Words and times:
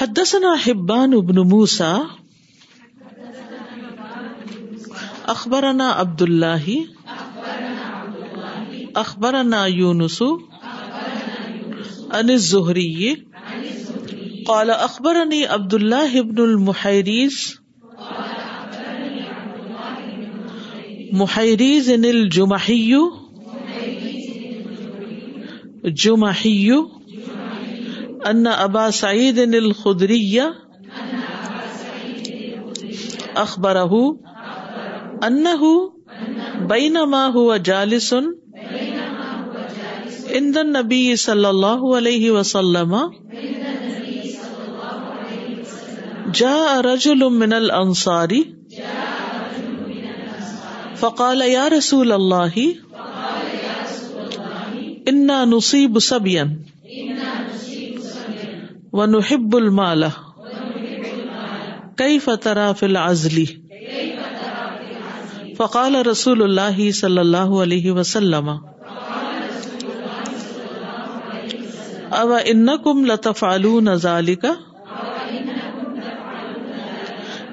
حدثنا 0.00 0.50
Hibban 0.64 1.14
ibn 1.14 1.38
Musa 1.48 1.86
اخبرنا 5.32 5.88
عبد 6.02 6.22
اللہ 6.22 6.68
اخبرنا 9.02 9.64
یونس 9.70 10.22
ان 12.18 12.30
قال 14.46 14.70
عبد 14.86 15.74
اللہ 15.74 16.16
ابن 16.20 16.40
المحریز 16.42 17.36
محریز 21.24 21.90
ان 21.96 22.04
الجمحی 22.14 22.82
جمحی 26.04 26.56
ان 28.28 28.46
ابا 28.46 28.90
سعید 28.96 29.38
الخدری 29.38 30.38
اخبر 33.42 33.76
ان 35.22 35.44
بین 36.72 36.96
ما 37.10 37.24
ہوا 37.34 37.56
جالسن 37.68 38.26
اندن 40.40 40.72
نبی 40.78 41.02
صلی 41.24 41.44
اللہ 41.46 41.86
علیہ 41.98 42.30
وسلم 42.30 42.96
جا 46.42 46.54
رجل 46.84 47.28
من 47.38 47.52
الانصاری 47.52 48.42
فقال 51.00 51.42
یا 51.52 51.68
رسول 51.78 52.12
اللہ 52.12 52.58
انا 55.08 55.42
نصیب 55.50 55.98
سبین 56.08 56.56
ونحب 58.98 59.54
المال 59.56 60.04
کئی 61.98 62.18
فترا 62.24 62.70
فی 62.78 62.86
العزلی 62.86 63.44
فقال 65.58 65.96
رسول 66.10 66.42
اللہ 66.42 66.80
صلی 67.00 67.18
اللہ 67.18 67.52
علیہ 67.62 67.92
وسلم 67.98 68.50
اب 72.22 72.32
ان 72.44 72.66
کم 72.84 73.04
لتفعلون 73.10 73.94
ذالک 74.06 74.46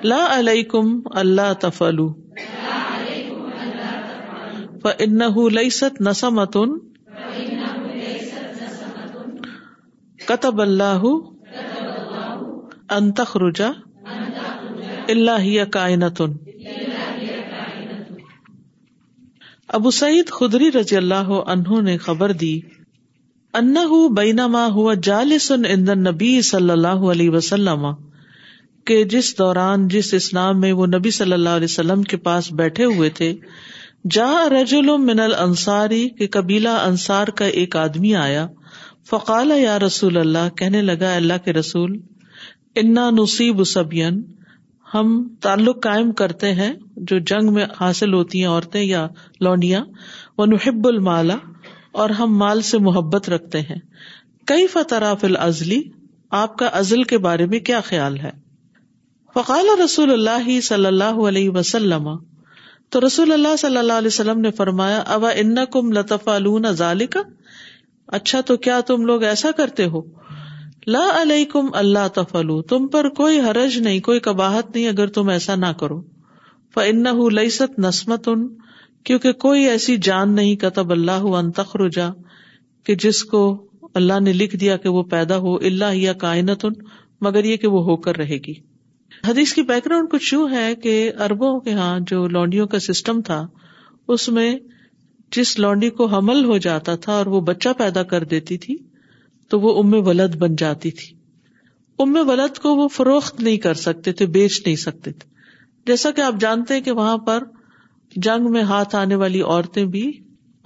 لا 0.03 0.25
علیکم 0.37 0.99
اللہ 1.25 1.53
تفعلوا 1.61 2.11
فإنه 4.81 5.49
ليست 5.55 5.95
نسمتن 6.07 6.75
کتب 10.27 10.61
اللہ 10.61 11.03
انتخ 12.95 13.35
رجا 13.43 13.67
اللہ 15.13 15.47
کائنتن 15.73 16.33
ابو 19.77 19.91
سعید 19.99 20.29
خدری 20.39 20.69
رضی 20.79 20.95
اللہ 20.97 21.29
عنہ 21.53 21.79
نے 21.85 21.97
خبر 22.07 22.31
دی 22.41 22.51
ان 23.61 23.73
بینا 24.17 24.65
ہوا 24.73 24.93
جالس 25.09 25.51
اندن 25.51 26.03
نبی 26.09 26.31
صلی 26.49 26.69
اللہ 26.75 27.07
علیہ 27.15 27.29
وسلم 27.37 27.85
کہ 28.87 29.03
جس 29.15 29.37
دوران 29.37 29.87
جس 29.95 30.13
اسلام 30.13 30.59
میں 30.59 30.71
وہ 30.81 30.85
نبی 30.95 31.11
صلی 31.21 31.33
اللہ 31.39 31.57
علیہ 31.61 31.71
وسلم 31.73 32.03
کے 32.13 32.17
پاس 32.27 32.51
بیٹھے 32.63 32.85
ہوئے 32.97 33.09
تھے 33.21 33.33
جا 34.17 34.31
رجل 34.59 34.95
من 35.05 35.19
الانصاری 35.19 36.07
کے 36.19 36.27
قبیلہ 36.37 36.77
انصار 36.91 37.27
کا 37.41 37.45
ایک 37.61 37.75
آدمی 37.85 38.15
آیا 38.25 38.45
فقال 39.09 39.51
یا 39.59 39.75
رسول 39.81 40.17
اللہ 40.17 40.47
کہنے 40.57 40.81
لگا 40.81 41.13
اللہ 41.15 41.37
کے 41.43 41.53
رسول 41.53 41.95
انا 42.81 43.09
نصیب 43.19 43.63
سبین 43.73 44.17
ہم 44.93 45.11
تعلق 45.41 45.81
قائم 45.83 46.11
کرتے 46.21 46.51
ہیں 46.57 46.71
جو 47.11 47.17
جنگ 47.31 47.53
میں 47.53 47.65
حاصل 47.79 48.13
ہوتی 48.13 48.39
ہیں 48.41 48.49
عورتیں 48.49 48.81
یا 48.83 49.07
لونڈیاں 49.47 49.83
وہ 50.37 50.45
نحب 50.51 50.87
المالا 50.87 51.35
اور 52.03 52.09
ہم 52.19 52.37
مال 52.37 52.61
سے 52.71 52.77
محبت 52.89 53.29
رکھتے 53.29 53.61
ہیں 53.69 53.79
کئی 54.51 54.67
فل 54.75 55.35
ازلی 55.45 55.81
آپ 56.41 56.57
کا 56.57 56.67
ازل 56.81 57.03
کے 57.13 57.17
بارے 57.25 57.45
میں 57.53 57.59
کیا 57.69 57.79
خیال 57.89 58.19
ہے 58.23 58.31
فقال 59.33 59.67
رسول 59.83 60.11
اللہ 60.13 60.49
صلی 60.67 60.85
اللہ 60.85 61.21
علیہ 61.27 61.49
وسلم 61.57 62.09
تو 62.95 63.05
رسول 63.05 63.31
اللہ 63.33 63.55
صلی 63.63 63.77
اللہ 63.77 64.01
علیہ 64.03 64.13
وسلم 64.15 64.39
نے 64.47 64.51
فرمایا 64.61 64.99
ابا 65.17 65.29
ان 65.43 65.55
کم 65.71 65.91
لطف 65.97 66.25
کا 67.13 67.21
اچھا 68.15 68.39
تو 68.47 68.55
کیا 68.65 68.79
تم 68.87 69.01
لوگ 69.05 69.23
ایسا 69.23 69.51
کرتے 69.57 69.85
ہو 69.93 70.01
لا 70.91 71.05
علیکم 71.21 71.69
اللہ 71.79 72.07
تفلو 72.15 72.61
تم 72.71 72.87
پر 72.91 73.09
کوئی 73.15 73.39
حرج 73.47 73.77
نہیں 73.83 73.99
کوئی 74.01 74.19
کباہت 74.27 74.75
نہیں 74.75 74.87
اگر 74.87 75.07
تم 75.17 75.29
ایسا 75.29 75.55
نہ 75.63 75.71
کرو 75.79 76.01
کیونکہ 79.05 79.31
کوئی 79.41 79.63
ایسی 79.69 79.95
جان 80.03 80.33
نہیں 80.35 80.55
کتب 80.61 80.91
اللہ 80.91 81.25
کہ 82.85 82.95
جس 83.03 83.23
کو 83.31 83.41
اللہ 84.01 84.19
نے 84.21 84.33
لکھ 84.33 84.55
دیا 84.61 84.77
کہ 84.83 84.89
وہ 84.95 85.03
پیدا 85.11 85.37
ہو 85.45 85.55
اللہ 85.69 85.93
یا 85.95 86.13
کائنت 86.23 86.65
ان 86.65 86.73
مگر 87.27 87.43
یہ 87.45 87.57
کہ 87.57 87.67
وہ 87.75 87.83
ہو 87.85 87.95
کر 88.07 88.17
رہے 88.17 88.37
گی 88.47 88.53
حدیث 89.27 89.53
کی 89.53 89.61
بیک 89.69 89.85
گراؤنڈ 89.85 90.09
کچھ 90.11 90.33
یوں 90.33 90.49
ہے 90.51 90.73
کہ 90.83 90.95
اربوں 91.29 91.59
کے 91.61 91.73
ہاں 91.73 91.97
جو 92.09 92.25
لانڈیوں 92.37 92.67
کا 92.75 92.79
سسٹم 92.89 93.21
تھا 93.31 93.45
اس 94.15 94.29
میں 94.37 94.53
جس 95.35 95.57
لونڈی 95.59 95.89
کو 95.97 96.05
حمل 96.15 96.43
ہو 96.45 96.57
جاتا 96.65 96.95
تھا 97.05 97.13
اور 97.13 97.25
وہ 97.33 97.39
بچہ 97.49 97.69
پیدا 97.77 98.03
کر 98.11 98.23
دیتی 98.33 98.57
تھی 98.65 98.75
تو 99.49 99.59
وہ 99.61 99.77
ام 99.81 99.93
ولد 100.07 100.35
بن 100.43 100.55
جاتی 100.61 100.91
تھی 100.99 101.13
ام 102.03 102.17
ولد 102.27 102.57
کو 102.61 102.75
وہ 102.75 102.87
فروخت 102.97 103.39
نہیں 103.43 103.57
کر 103.65 103.73
سکتے 103.83 104.11
تھے 104.19 104.25
بیچ 104.37 104.61
نہیں 104.65 104.75
سکتے 104.83 105.11
تھے 105.11 105.29
جیسا 105.87 106.11
کہ 106.15 106.21
آپ 106.21 106.39
جانتے 106.39 106.79
کہ 106.87 106.91
وہاں 107.01 107.17
پر 107.27 107.43
جنگ 108.27 108.49
میں 108.51 108.61
ہاتھ 108.71 108.95
آنے 108.95 109.15
والی 109.23 109.41
عورتیں 109.41 109.83
بھی 109.93 110.11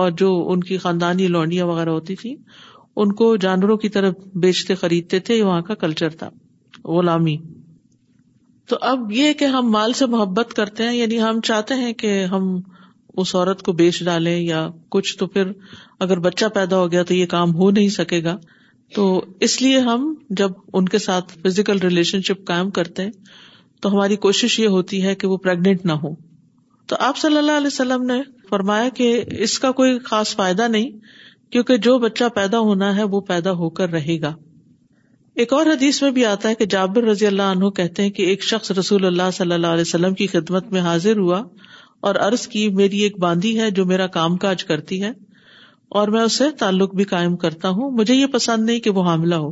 اور 0.03 0.11
جو 0.17 0.29
ان 0.51 0.59
کی 0.63 0.77
خاندانی 0.83 1.27
لونڈیاں 1.27 1.65
وغیرہ 1.65 1.89
ہوتی 1.89 2.15
تھی 2.21 2.35
ان 3.01 3.11
کو 3.15 3.35
جانوروں 3.45 3.77
کی 3.83 3.89
طرف 3.89 4.13
بیچتے 4.45 4.75
خریدتے 4.75 5.19
تھے 5.27 5.35
یہ 5.35 5.43
وہاں 5.43 5.61
کا 5.67 5.73
کلچر 5.83 6.09
تھا 6.21 6.29
غلامی 6.85 7.35
تو 8.69 8.77
اب 8.89 9.11
یہ 9.11 9.33
کہ 9.39 9.45
ہم 9.55 9.69
مال 9.71 9.93
سے 9.99 10.05
محبت 10.15 10.53
کرتے 10.55 10.83
ہیں 10.83 10.95
یعنی 10.95 11.21
ہم 11.21 11.39
چاہتے 11.45 11.73
ہیں 11.83 11.93
کہ 12.03 12.23
ہم 12.31 12.55
اس 13.21 13.33
عورت 13.35 13.61
کو 13.63 13.71
بیچ 13.79 14.03
ڈالے 14.03 14.37
یا 14.37 14.67
کچھ 14.91 15.17
تو 15.17 15.27
پھر 15.35 15.51
اگر 16.05 16.19
بچہ 16.27 16.45
پیدا 16.53 16.77
ہو 16.77 16.91
گیا 16.91 17.03
تو 17.03 17.13
یہ 17.13 17.25
کام 17.35 17.53
ہو 17.55 17.69
نہیں 17.71 17.89
سکے 17.99 18.23
گا 18.23 18.35
تو 18.95 19.03
اس 19.47 19.61
لیے 19.61 19.79
ہم 19.87 20.13
جب 20.41 20.51
ان 20.73 20.87
کے 20.89 20.97
ساتھ 20.99 21.33
فزیکل 21.43 21.77
ریلیشن 21.83 22.21
شپ 22.29 22.45
کائم 22.47 22.69
کرتے 22.77 23.03
ہیں 23.03 23.11
تو 23.81 23.91
ہماری 23.93 24.15
کوشش 24.25 24.59
یہ 24.59 24.67
ہوتی 24.77 25.03
ہے 25.03 25.15
کہ 25.21 25.27
وہ 25.27 25.37
پریگنٹ 25.47 25.85
نہ 25.85 25.91
ہو 26.03 26.13
تو 26.89 26.95
آپ 27.07 27.17
صلی 27.17 27.37
اللہ 27.37 27.57
علیہ 27.57 27.67
وسلم 27.67 28.05
نے 28.05 28.21
فرمایا 28.49 28.89
کہ 28.95 29.09
اس 29.47 29.57
کا 29.59 29.71
کوئی 29.81 29.97
خاص 30.05 30.35
فائدہ 30.35 30.67
نہیں 30.67 30.89
کیونکہ 31.51 31.77
جو 31.85 31.97
بچہ 31.99 32.23
پیدا 32.35 32.59
ہونا 32.67 32.95
ہے 32.95 33.03
وہ 33.13 33.21
پیدا 33.27 33.51
ہو 33.61 33.69
کر 33.79 33.89
رہے 33.89 34.19
گا 34.21 34.33
ایک 35.41 35.53
اور 35.53 35.65
حدیث 35.65 36.01
میں 36.01 36.11
بھی 36.11 36.25
آتا 36.25 36.49
ہے 36.49 36.55
کہ 36.55 36.65
جابر 36.73 37.03
رضی 37.09 37.27
اللہ 37.27 37.51
عنہ 37.55 37.69
کہتے 37.75 38.03
ہیں 38.03 38.09
کہ 38.17 38.21
ایک 38.31 38.43
شخص 38.43 38.71
رسول 38.79 39.05
اللہ 39.05 39.29
صلی 39.33 39.53
اللہ 39.53 39.75
علیہ 39.77 39.81
وسلم 39.87 40.13
کی 40.21 40.27
خدمت 40.33 40.71
میں 40.71 40.81
حاضر 40.87 41.17
ہوا 41.17 41.41
اور 42.07 42.15
عرض 42.27 42.45
کی 42.47 42.67
میری 42.75 42.99
ایک 43.03 43.17
باندھی 43.19 43.59
ہے 43.59 43.69
جو 43.71 43.85
میرا 43.85 44.05
کام 44.15 44.37
کاج 44.43 44.63
کرتی 44.65 45.01
ہے 45.03 45.11
اور 45.99 46.07
میں 46.15 46.21
اسے 46.21 46.49
تعلق 46.59 46.93
بھی 46.95 47.03
قائم 47.13 47.35
کرتا 47.37 47.69
ہوں 47.79 47.91
مجھے 47.97 48.13
یہ 48.13 48.25
پسند 48.33 48.65
نہیں 48.65 48.79
کہ 48.79 48.89
وہ 48.97 49.03
حاملہ 49.07 49.35
ہو 49.43 49.51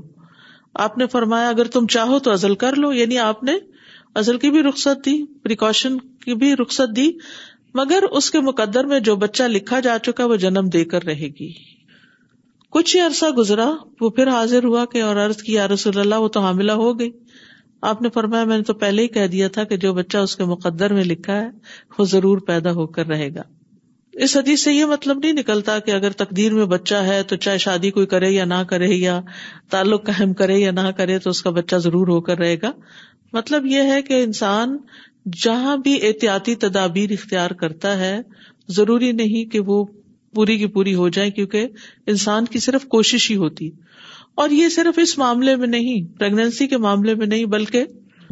آپ 0.85 0.97
نے 0.97 1.07
فرمایا 1.11 1.49
اگر 1.49 1.67
تم 1.75 1.87
چاہو 1.95 2.19
تو 2.27 2.31
ازل 2.31 2.55
کر 2.63 2.75
لو 2.83 2.91
یعنی 2.93 3.17
آپ 3.19 3.43
نے 3.43 3.53
ازل 4.19 4.37
کی 4.39 4.49
بھی 4.51 4.63
رخصت 4.63 5.05
دی 5.05 5.17
پریکاشن 5.43 5.97
کی 6.25 6.35
بھی 6.43 6.55
رخصت 6.61 6.95
دی 6.95 7.09
مگر 7.79 8.03
اس 8.19 8.29
کے 8.31 8.39
مقدر 8.45 8.83
میں 8.91 8.99
جو 9.07 9.15
بچہ 9.23 9.43
لکھا 9.55 9.79
جا 9.87 9.97
چکا 10.05 10.25
وہ 10.31 10.35
جنم 10.45 10.69
دے 10.73 10.83
کر 10.93 11.03
رہے 11.05 11.27
گی 11.39 11.51
کچھ 12.77 12.95
ہی 12.95 13.01
عرصہ 13.01 13.25
گزرا 13.37 13.69
وہ 14.01 14.09
پھر 14.17 14.27
حاضر 14.31 14.63
ہوا 14.65 14.85
کہ 14.91 15.01
اور 15.03 15.15
عرض 15.25 15.41
کی 15.43 15.53
یا 15.53 15.67
رسول 15.67 15.99
اللہ 15.99 16.15
وہ 16.23 16.27
تو 16.33 16.39
حاملہ 16.41 16.71
ہو 16.83 16.97
گئی 16.99 17.11
آپ 17.87 18.01
نے 18.01 18.09
فرمایا 18.13 18.43
میں 18.45 18.57
نے 18.57 18.63
تو 18.63 18.73
پہلے 18.79 19.01
ہی 19.01 19.07
کہہ 19.07 19.27
دیا 19.31 19.47
تھا 19.57 19.63
کہ 19.67 19.77
جو 19.83 19.93
بچہ 19.93 20.17
اس 20.17 20.35
کے 20.35 20.43
مقدر 20.45 20.93
میں 20.93 21.03
لکھا 21.03 21.35
ہے 21.41 21.49
وہ 21.97 22.05
ضرور 22.13 22.37
پیدا 22.47 22.71
ہو 22.79 22.85
کر 22.97 23.05
رہے 23.07 23.29
گا 23.35 23.41
اس 24.25 24.35
حدیث 24.37 24.63
سے 24.63 24.73
یہ 24.73 24.85
مطلب 24.85 25.19
نہیں 25.23 25.33
نکلتا 25.33 25.77
کہ 25.85 25.91
اگر 25.95 26.11
تقدیر 26.21 26.53
میں 26.53 26.65
بچہ 26.73 26.95
ہے 27.07 27.21
تو 27.27 27.35
چاہے 27.45 27.57
شادی 27.65 27.91
کوئی 27.97 28.05
کرے 28.13 28.29
یا 28.31 28.45
نہ 28.45 28.61
کرے 28.69 28.87
یا 28.93 29.19
تعلق 29.71 30.05
قائم 30.05 30.33
کرے 30.41 30.57
یا 30.59 30.71
نہ 30.71 30.91
کرے 30.97 31.17
تو 31.25 31.29
اس 31.29 31.41
کا 31.41 31.49
بچہ 31.59 31.75
ضرور 31.83 32.07
ہو 32.07 32.19
کر 32.29 32.37
رہے 32.37 32.55
گا 32.63 32.71
مطلب 33.33 33.65
یہ 33.65 33.91
ہے 33.91 34.01
کہ 34.01 34.21
انسان 34.23 34.77
جہاں 35.43 35.77
بھی 35.85 35.95
احتیاطی 36.07 36.55
تدابیر 36.65 37.11
اختیار 37.11 37.51
کرتا 37.61 37.97
ہے 37.99 38.17
ضروری 38.77 39.11
نہیں 39.11 39.51
کہ 39.51 39.59
وہ 39.65 39.83
پوری 40.35 40.57
کی 40.57 40.67
پوری 40.75 40.93
ہو 40.95 41.07
جائے 41.17 41.29
کیونکہ 41.31 41.67
انسان 42.07 42.45
کی 42.55 42.59
صرف 42.65 42.85
کوشش 42.87 43.29
ہی 43.31 43.35
ہوتی 43.35 43.69
اور 44.41 44.49
یہ 44.49 44.69
صرف 44.69 44.99
اس 45.01 45.17
معاملے 45.17 45.55
میں 45.55 45.67
نہیں 45.67 46.17
پرگنسی 46.19 46.67
کے 46.67 46.77
معاملے 46.85 47.15
میں 47.15 47.27
نہیں 47.27 47.45
بلکہ 47.55 47.85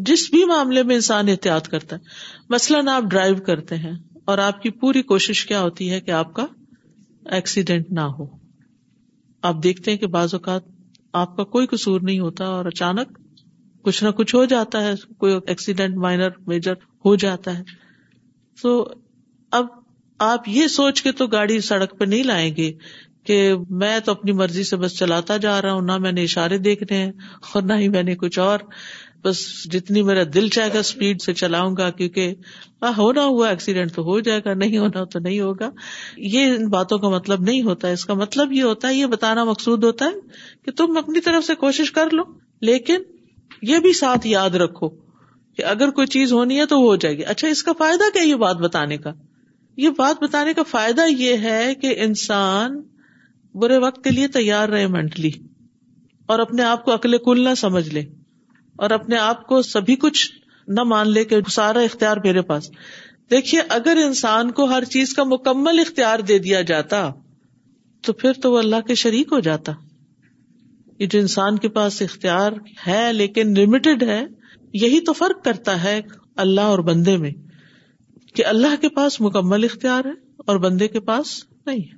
جس 0.07 0.27
بھی 0.31 0.43
معاملے 0.49 0.83
میں 0.89 0.95
انسان 0.95 1.29
احتیاط 1.29 1.67
کرتا 1.67 1.95
ہے 1.95 2.01
مثلاً 2.49 2.87
آپ 2.95 3.03
ڈرائیو 3.11 3.35
کرتے 3.45 3.75
ہیں 3.85 3.93
اور 4.31 4.37
آپ 4.45 4.61
کی 4.61 4.69
پوری 4.79 5.01
کوشش 5.11 5.45
کیا 5.45 5.61
ہوتی 5.61 5.89
ہے 5.91 5.99
کہ 6.01 6.11
آپ 6.19 6.33
کا 6.33 6.45
ایکسیڈینٹ 7.35 7.91
نہ 7.91 8.01
ہو 8.19 8.25
آپ 9.47 9.63
دیکھتے 9.63 9.91
ہیں 9.91 9.97
کہ 9.97 10.07
بعض 10.17 10.33
اوقات 10.33 10.61
آپ 11.21 11.35
کا 11.37 11.43
کوئی 11.55 11.67
قصور 11.67 12.01
نہیں 12.03 12.19
ہوتا 12.19 12.45
اور 12.57 12.65
اچانک 12.65 13.17
کچھ 13.83 14.03
نہ 14.03 14.09
کچھ 14.15 14.33
ہو 14.35 14.43
جاتا 14.53 14.81
ہے 14.83 14.93
کوئی 15.19 15.35
ایکسیڈینٹ 15.47 15.97
مائنر 16.05 16.29
میجر 16.47 16.73
ہو 17.05 17.15
جاتا 17.23 17.57
ہے 17.57 17.63
تو 18.61 18.73
اب 19.59 19.65
آپ 20.25 20.47
یہ 20.49 20.67
سوچ 20.75 21.01
کے 21.03 21.11
تو 21.17 21.27
گاڑی 21.31 21.59
سڑک 21.61 21.97
پہ 21.99 22.05
نہیں 22.05 22.23
لائیں 22.23 22.55
گے 22.55 22.71
کہ 23.27 23.37
میں 23.79 23.97
تو 24.07 24.11
اپنی 24.11 24.31
مرضی 24.41 24.63
سے 24.69 24.77
بس 24.81 24.93
چلاتا 24.97 25.35
جا 25.45 25.55
رہا 25.61 25.71
ہوں 25.77 25.81
نہ 25.91 25.97
میں 26.03 26.11
نے 26.17 26.21
اشارے 26.27 26.57
دیکھنے 26.67 26.97
ہیں 26.97 27.11
اور 27.53 27.61
نہ 27.69 27.73
ہی 27.81 27.89
میں 27.95 28.03
نے 28.09 28.15
کچھ 28.21 28.37
اور 28.43 28.59
بس 29.25 29.37
جتنی 29.73 30.01
میرا 30.09 30.23
دل 30.33 30.47
چاہے 30.57 30.69
گا 30.73 30.79
اسپیڈ 30.85 31.21
سے 31.21 31.33
چلاؤں 31.41 31.75
گا 31.77 31.89
کیونکہ 31.97 32.33
ہونا 32.97 33.23
ہوا 33.31 33.49
ایکسیڈینٹ 33.55 33.93
تو 33.95 34.03
ہو 34.09 34.19
جائے 34.27 34.41
گا 34.45 34.53
نہیں 34.63 34.77
ہونا 34.77 35.03
تو 35.15 35.19
نہیں 35.25 35.39
ہوگا 35.39 35.69
یہ 36.35 36.53
ان 36.55 36.67
باتوں 36.77 36.97
کا 37.05 37.09
مطلب 37.17 37.41
نہیں 37.51 37.61
ہوتا 37.69 37.87
اس 37.97 38.05
کا 38.05 38.13
مطلب 38.23 38.51
یہ 38.59 38.63
ہوتا 38.69 38.87
ہے 38.87 38.93
یہ 38.95 39.05
بتانا 39.17 39.43
مقصود 39.51 39.83
ہوتا 39.89 40.05
ہے 40.11 40.29
کہ 40.69 40.77
تم 40.81 40.97
اپنی 41.05 41.21
طرف 41.27 41.45
سے 41.47 41.55
کوشش 41.65 41.91
کر 41.99 42.13
لو 42.19 42.23
لیکن 42.71 43.03
یہ 43.71 43.79
بھی 43.87 43.93
ساتھ 44.05 44.27
یاد 44.27 44.55
رکھو 44.65 44.89
کہ 45.57 45.63
اگر 45.75 45.89
کوئی 45.99 46.07
چیز 46.17 46.33
ہونی 46.39 46.59
ہے 46.59 46.65
تو 46.75 46.79
وہ 46.81 46.87
ہو 46.87 46.95
جائے 47.03 47.17
گی 47.17 47.23
اچھا 47.35 47.47
اس 47.57 47.63
کا 47.63 47.71
فائدہ 47.77 48.13
کیا 48.13 48.21
یہ 48.21 48.35
بات 48.49 48.63
بتانے 48.67 48.97
کا 49.07 49.11
یہ 49.85 49.89
بات 50.03 50.23
بتانے 50.23 50.53
کا 50.57 50.63
فائدہ 50.75 51.01
یہ 51.25 51.47
ہے 51.49 51.73
کہ 51.81 51.95
انسان 52.07 52.81
برے 53.61 53.77
وقت 53.83 54.03
کے 54.03 54.09
لیے 54.11 54.27
تیار 54.37 54.69
رہے 54.69 54.87
مینٹلی 54.95 55.29
اور 56.33 56.39
اپنے 56.39 56.63
آپ 56.63 56.83
کو 56.85 56.91
اکلے 56.91 57.17
کل 57.25 57.43
نہ 57.43 57.53
سمجھ 57.57 57.87
لے 57.93 58.01
اور 58.85 58.89
اپنے 58.97 59.17
آپ 59.17 59.45
کو 59.47 59.61
سبھی 59.67 59.95
کچھ 60.03 60.23
نہ 60.77 60.83
مان 60.93 61.09
لے 61.13 61.23
کہ 61.31 61.39
سارا 61.55 61.79
اختیار 61.89 62.17
میرے 62.23 62.41
پاس 62.51 62.69
دیکھیے 63.31 63.61
اگر 63.77 64.01
انسان 64.03 64.51
کو 64.59 64.65
ہر 64.73 64.83
چیز 64.95 65.13
کا 65.13 65.23
مکمل 65.31 65.79
اختیار 65.79 66.19
دے 66.27 66.37
دیا 66.47 66.61
جاتا 66.73 67.01
تو 68.07 68.13
پھر 68.23 68.33
تو 68.41 68.51
وہ 68.51 68.57
اللہ 68.59 68.81
کے 68.87 68.95
شریک 69.05 69.33
ہو 69.33 69.39
جاتا 69.49 69.71
یہ 70.99 71.07
جو 71.13 71.19
انسان 71.19 71.57
کے 71.63 71.69
پاس 71.79 72.01
اختیار 72.01 72.51
ہے 72.87 73.01
لیکن 73.13 73.53
لمیٹڈ 73.59 74.03
ہے 74.09 74.23
یہی 74.83 74.99
تو 75.09 75.13
فرق 75.23 75.43
کرتا 75.45 75.83
ہے 75.83 75.99
اللہ 76.45 76.71
اور 76.75 76.79
بندے 76.93 77.17
میں 77.25 77.31
کہ 78.35 78.45
اللہ 78.53 78.75
کے 78.81 78.89
پاس 78.99 79.19
مکمل 79.27 79.63
اختیار 79.71 80.05
ہے 80.05 80.19
اور 80.51 80.59
بندے 80.67 80.87
کے 80.95 80.99
پاس 81.11 81.37
نہیں 81.65 81.81
ہے 81.91 81.96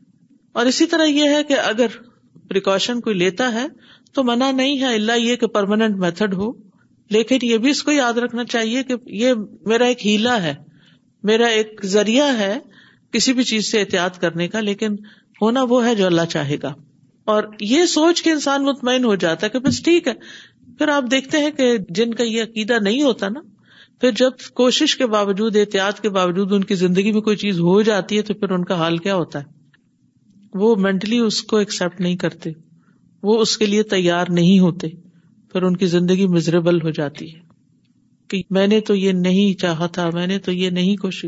اور 0.57 0.65
اسی 0.65 0.85
طرح 0.91 1.05
یہ 1.05 1.35
ہے 1.35 1.43
کہ 1.47 1.55
اگر 1.63 1.97
پریکاشن 2.49 2.99
کوئی 3.07 3.15
لیتا 3.15 3.51
ہے 3.53 3.65
تو 4.15 4.23
منع 4.23 4.49
نہیں 4.51 4.79
ہے 4.81 4.93
اللہ 4.95 5.17
یہ 5.19 5.35
کہ 5.41 5.47
پرماننٹ 5.57 5.97
میتھڈ 5.99 6.33
ہو 6.37 6.51
لیکن 7.15 7.39
یہ 7.45 7.57
بھی 7.57 7.69
اس 7.69 7.83
کو 7.83 7.91
یاد 7.91 8.17
رکھنا 8.23 8.43
چاہیے 8.51 8.83
کہ 8.83 8.95
یہ 9.23 9.33
میرا 9.69 9.85
ایک 9.93 10.05
ہیلا 10.05 10.41
ہے 10.43 10.53
میرا 11.31 11.45
ایک 11.57 11.81
ذریعہ 11.95 12.31
ہے 12.37 12.57
کسی 13.13 13.33
بھی 13.33 13.43
چیز 13.43 13.71
سے 13.71 13.79
احتیاط 13.79 14.17
کرنے 14.21 14.47
کا 14.47 14.59
لیکن 14.61 14.95
ہونا 15.41 15.63
وہ 15.69 15.85
ہے 15.85 15.93
جو 15.95 16.05
اللہ 16.05 16.25
چاہے 16.29 16.57
گا 16.63 16.73
اور 17.33 17.43
یہ 17.61 17.85
سوچ 17.93 18.21
کے 18.23 18.31
انسان 18.31 18.63
مطمئن 18.65 19.05
ہو 19.05 19.15
جاتا 19.23 19.45
ہے 19.45 19.51
کہ 19.51 19.59
بس 19.67 19.81
ٹھیک 19.83 20.07
ہے 20.07 20.13
پھر 20.77 20.87
آپ 20.89 21.03
دیکھتے 21.11 21.37
ہیں 21.43 21.51
کہ 21.57 21.75
جن 21.99 22.13
کا 22.13 22.23
یہ 22.23 22.41
عقیدہ 22.43 22.77
نہیں 22.83 23.01
ہوتا 23.03 23.29
نا 23.29 23.39
پھر 24.01 24.11
جب 24.21 24.43
کوشش 24.61 24.95
کے 24.97 25.05
باوجود 25.15 25.55
احتیاط 25.59 25.99
کے 26.01 26.09
باوجود 26.19 26.53
ان 26.53 26.63
کی 26.71 26.75
زندگی 26.83 27.11
میں 27.11 27.21
کوئی 27.21 27.35
چیز 27.45 27.59
ہو 27.69 27.81
جاتی 27.91 28.17
ہے 28.17 28.21
تو 28.29 28.33
پھر 28.33 28.51
ان 28.59 28.63
کا 28.71 28.77
حال 28.79 28.97
کیا 29.07 29.15
ہوتا 29.15 29.39
ہے 29.39 29.57
وہ 30.57 30.75
مینٹلی 30.81 31.17
اس 31.19 31.41
کو 31.49 31.57
ایکسپٹ 31.57 31.99
نہیں 32.01 32.15
کرتے 32.17 32.49
وہ 33.23 33.39
اس 33.41 33.57
کے 33.57 33.65
لیے 33.65 33.83
تیار 33.93 34.27
نہیں 34.37 34.59
ہوتے 34.59 34.87
پھر 35.51 35.63
ان 35.63 35.75
کی 35.77 35.85
زندگی 35.95 36.27
مزریبل 36.33 36.81
ہو 36.81 36.89
جاتی 36.97 37.33
ہے 37.33 37.39
کہ 38.29 38.41
میں 38.55 38.65
نے 38.67 38.79
تو 38.87 38.95
یہ 38.95 39.11
نہیں 39.25 39.59
چاہا 39.59 39.87
تھا 39.95 40.09
میں 40.13 40.25
نے 40.27 40.37
تو 40.47 40.51
یہ 40.51 40.69
نہیں 40.69 40.95
کوشش 41.01 41.25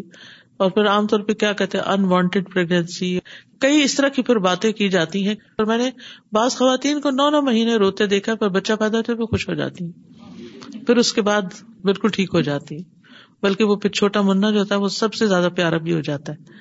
اور 0.63 0.71
پھر 0.71 0.87
عام 0.87 1.07
طور 1.07 1.19
پہ 1.27 1.33
کیا 1.33 1.51
کہتے 1.59 1.77
ہیں 1.77 1.85
انوانٹیڈ 1.93 2.53
پرگنسی 2.53 3.17
کئی 3.61 3.81
اس 3.83 3.95
طرح 3.95 4.09
کی 4.15 4.21
پھر 4.23 4.35
باتیں 4.47 4.71
کی 4.73 4.89
جاتی 4.89 5.25
ہیں 5.27 5.33
اور 5.57 5.65
میں 5.65 5.77
نے 5.77 5.89
بعض 6.33 6.55
خواتین 6.57 6.99
کو 7.01 7.11
نو 7.11 7.29
نو 7.29 7.41
مہینے 7.41 7.75
روتے 7.83 8.05
دیکھا 8.07 8.35
پر 8.43 8.49
بچہ 8.57 8.73
پیدا 8.79 8.97
ہوتے 8.97 9.13
وہ 9.21 9.25
خوش 9.27 9.47
ہو 9.49 9.53
جاتی 9.61 9.85
ہیں 9.85 10.85
پھر 10.87 10.97
اس 10.97 11.13
کے 11.13 11.21
بعد 11.21 11.61
بالکل 11.85 12.09
ٹھیک 12.13 12.29
ہو 12.33 12.41
جاتی 12.51 12.75
ہیں 12.75 13.43
بلکہ 13.43 13.63
وہ 13.65 13.75
پھر 13.83 13.89
چھوٹا 13.89 14.21
منا 14.21 14.51
جو 14.51 14.59
ہوتا 14.59 14.75
ہے 14.75 14.79
وہ 14.79 14.87
سب 14.99 15.13
سے 15.13 15.27
زیادہ 15.27 15.49
پیارا 15.55 15.77
بھی 15.87 15.93
ہو 15.93 15.99
جاتا 16.11 16.31
ہے 16.33 16.59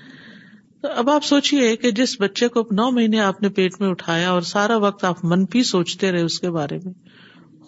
اب 0.97 1.09
آپ 1.11 1.25
سوچیے 1.25 1.75
کہ 1.77 1.91
جس 1.97 2.15
بچے 2.21 2.47
کو 2.49 2.63
نو 2.75 2.91
مہینے 2.91 3.19
آپ 3.21 3.41
نے 3.43 3.49
پیٹ 3.57 3.75
میں 3.81 3.89
اٹھایا 3.89 4.31
اور 4.31 4.43
سارا 4.51 4.77
وقت 4.85 5.05
آپ 5.05 5.17
منفی 5.33 5.63
سوچتے 5.71 6.11
رہے 6.13 6.21
اس 6.23 6.39
کے 6.41 6.51
بارے 6.51 6.79
میں 6.85 6.93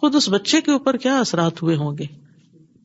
خود 0.01 0.15
اس 0.17 0.29
بچے 0.33 0.61
کے 0.61 0.71
اوپر 0.73 0.97
کیا 1.03 1.19
اثرات 1.21 1.63
ہوئے 1.63 1.77
ہوں 1.77 1.97
گے 1.99 2.07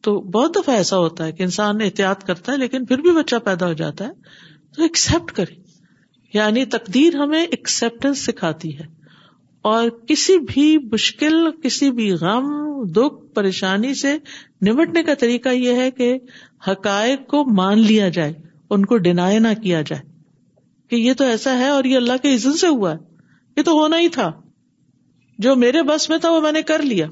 تو 0.03 0.13
بہت 0.33 0.56
دفعہ 0.56 0.75
ایسا 0.75 0.97
ہوتا 1.00 1.25
ہے 1.25 1.31
کہ 1.38 1.44
انسان 1.44 1.81
احتیاط 1.83 2.24
کرتا 2.27 2.51
ہے 2.51 2.57
لیکن 2.57 2.85
پھر 2.85 3.01
بھی 3.01 3.12
بچہ 3.19 3.35
پیدا 3.45 3.68
ہو 3.68 3.74
جاتا 3.81 4.06
ہے 4.06 4.29
تو 4.75 4.81
ایکسپٹ 4.83 5.31
کرے 5.35 5.56
یعنی 6.33 6.65
تقدیر 6.75 7.15
ہمیں 7.21 7.41
ایکسپٹینس 7.41 8.25
سکھاتی 8.25 8.77
ہے 8.80 8.85
اور 9.73 9.89
کسی 10.07 10.38
بھی 10.51 10.77
مشکل 10.91 11.50
کسی 11.63 11.91
بھی 12.01 12.12
غم 12.21 12.51
دکھ 12.95 13.23
پریشانی 13.35 13.94
سے 14.03 14.15
نمٹنے 14.68 15.03
کا 15.03 15.13
طریقہ 15.19 15.53
یہ 15.56 15.81
ہے 15.81 15.89
کہ 15.97 16.15
حقائق 16.68 17.27
کو 17.30 17.44
مان 17.62 17.80
لیا 17.85 18.09
جائے 18.19 18.33
ان 18.75 18.85
کو 18.85 18.97
ڈینائی 19.07 19.39
نہ 19.39 19.53
کیا 19.63 19.81
جائے 19.88 20.01
کہ 20.89 20.95
یہ 20.95 21.13
تو 21.17 21.23
ایسا 21.31 21.57
ہے 21.57 21.67
اور 21.69 21.83
یہ 21.91 21.95
اللہ 21.97 22.17
کے 22.23 22.33
عزن 22.35 22.53
سے 22.57 22.67
ہوا 22.67 22.91
ہے 22.93 22.97
یہ 23.57 23.63
تو 23.63 23.71
ہونا 23.79 23.97
ہی 23.99 24.09
تھا 24.17 24.31
جو 25.45 25.55
میرے 25.63 25.81
بس 25.87 26.09
میں 26.09 26.17
تھا 26.25 26.29
وہ 26.31 26.41
میں 26.41 26.51
نے 26.51 26.61
کر 26.71 26.81
لیا 26.91 27.07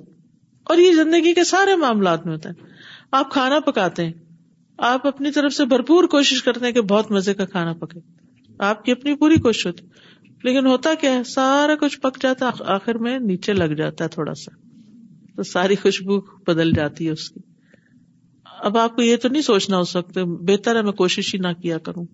اور 0.73 0.77
یہ 0.77 0.91
زندگی 1.01 1.33
کے 1.39 1.43
سارے 1.53 1.75
معاملات 1.81 2.25
میں 2.25 2.33
ہوتا 2.33 2.49
ہے 2.49 2.73
آپ 3.19 3.29
کھانا 3.31 3.59
پکاتے 3.65 4.05
ہیں 4.05 4.13
آپ 4.91 5.05
اپنی 5.07 5.31
طرف 5.31 5.53
سے 5.53 5.65
بھرپور 5.73 6.03
کوشش 6.13 6.41
کرتے 6.43 6.65
ہیں 6.65 6.71
کہ 6.73 6.81
بہت 6.93 7.11
مزے 7.17 7.33
کا 7.41 7.45
کھانا 7.55 7.73
پکے 7.81 7.99
آپ 8.69 8.83
کی 8.85 8.91
اپنی 8.91 9.15
پوری 9.21 9.35
کوشش 9.45 9.65
ہوتی 9.67 9.85
لیکن 10.43 10.65
ہوتا 10.67 10.93
کیا 11.01 11.11
ہے 11.13 11.23
سارا 11.33 11.75
کچھ 11.81 11.99
پک 11.99 12.21
جاتا 12.21 12.49
آخر 12.73 12.97
میں 13.05 13.17
نیچے 13.19 13.53
لگ 13.53 13.73
جاتا 13.77 14.03
ہے 14.03 14.09
تھوڑا 14.15 14.33
سا 14.43 14.51
تو 15.35 15.43
ساری 15.53 15.75
خوشبو 15.81 16.19
بدل 16.51 16.71
جاتی 16.75 17.05
ہے 17.05 17.11
اس 17.11 17.29
کی 17.29 17.39
اب 18.69 18.77
آپ 18.77 18.95
کو 18.95 19.01
یہ 19.01 19.15
تو 19.21 19.29
نہیں 19.29 19.41
سوچنا 19.49 19.77
ہو 19.77 19.83
سکتے 19.95 20.23
بہتر 20.49 20.75
ہے 20.75 20.81
میں 20.81 20.91
کوشش 21.01 21.33
ہی 21.35 21.39
نہ 21.47 21.53
کیا 21.61 21.77
کروں 21.87 22.05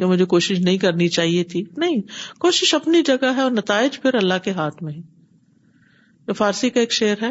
یا 0.00 0.06
مجھے 0.08 0.24
کوشش 0.32 0.58
نہیں 0.64 0.76
کرنی 0.82 1.06
چاہیے 1.14 1.42
تھی 1.52 1.62
نہیں 1.78 2.00
کوشش 2.40 2.74
اپنی 2.74 3.00
جگہ 3.06 3.32
ہے 3.36 3.40
اور 3.40 3.50
نتائج 3.56 4.00
پھر 4.02 4.14
اللہ 4.20 4.38
کے 4.44 4.50
ہاتھ 4.60 4.82
میں 4.82 4.92
ہے 4.92 6.32
فارسی 6.38 6.70
کا 6.70 6.80
ایک 6.80 6.92
شعر 6.92 7.22
ہے 7.22 7.30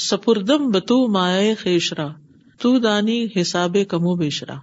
سپردم 0.00 0.68
بتو 0.76 0.96
مائے 1.18 1.54
خیشرا 1.62 2.06
تو 2.62 2.76
دانی 2.86 3.24
حساب 3.40 3.76
کمو 3.88 4.14
بیشرا 4.16 4.54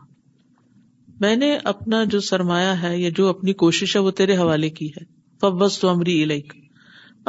میں 1.21 1.35
نے 1.35 1.55
اپنا 1.71 2.03
جو 2.11 2.19
سرمایہ 2.29 2.73
ہے 2.83 2.97
یا 2.97 3.09
جو 3.17 3.27
اپنی 3.29 3.53
کوشش 3.63 3.95
ہے 3.95 4.01
وہ 4.01 4.11
تیرے 4.19 4.35
حوالے 4.37 4.69
کی 4.81 4.87
ہے 4.97 5.03
تو 5.41 5.89
امری 5.89 6.23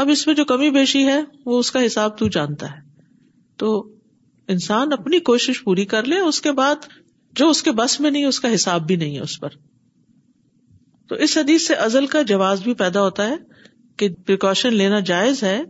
اب 0.03 0.09
اس 0.13 0.27
میں 0.27 0.35
جو 0.35 0.45
کمی 0.51 0.71
بیشی 0.77 1.05
ہے 1.07 1.19
وہ 1.47 1.59
اس 1.59 1.71
کا 1.73 1.85
حساب 1.87 2.17
تو 2.19 2.29
جانتا 2.37 2.71
ہے 2.77 2.81
تو 3.63 3.73
انسان 4.55 4.93
اپنی 4.93 5.19
کوشش 5.31 5.63
پوری 5.65 5.85
کر 5.95 6.07
لے 6.13 6.19
اس 6.29 6.41
کے 6.47 6.53
بعد 6.61 6.89
جو 7.41 7.49
اس 7.51 7.63
کے 7.63 7.73
بس 7.77 7.99
میں 8.01 8.11
نہیں 8.11 8.25
اس 8.27 8.41
کا 8.41 8.55
حساب 8.55 8.87
بھی 8.87 8.97
نہیں 9.03 9.15
ہے 9.17 9.21
اس 9.23 9.39
پر 9.41 9.55
تو 11.09 11.15
اس 11.27 11.37
حدیث 11.39 11.67
سے 11.67 11.75
ازل 11.87 12.07
کا 12.15 12.23
جواز 12.33 12.63
بھی 12.63 12.75
پیدا 12.85 13.03
ہوتا 13.03 13.29
ہے 13.29 13.37
کہ 13.99 14.09
پریکاشن 14.27 14.75
لینا 14.81 14.99
جائز 15.13 15.43
ہے 15.43 15.61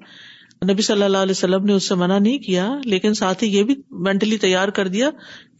نبی 0.70 0.82
صلی 0.88 1.02
اللہ 1.02 1.22
علیہ 1.26 1.36
وسلم 1.38 1.64
نے 1.66 1.72
اس 1.74 1.88
سے 1.88 1.94
منع 2.02 2.18
نہیں 2.18 2.38
کیا 2.46 2.66
لیکن 2.92 3.14
ساتھ 3.20 3.42
ہی 3.44 3.48
یہ 3.56 3.62
بھی 3.70 3.74
مینٹلی 4.08 4.36
تیار 4.44 4.68
کر 4.78 4.88
دیا 4.96 5.08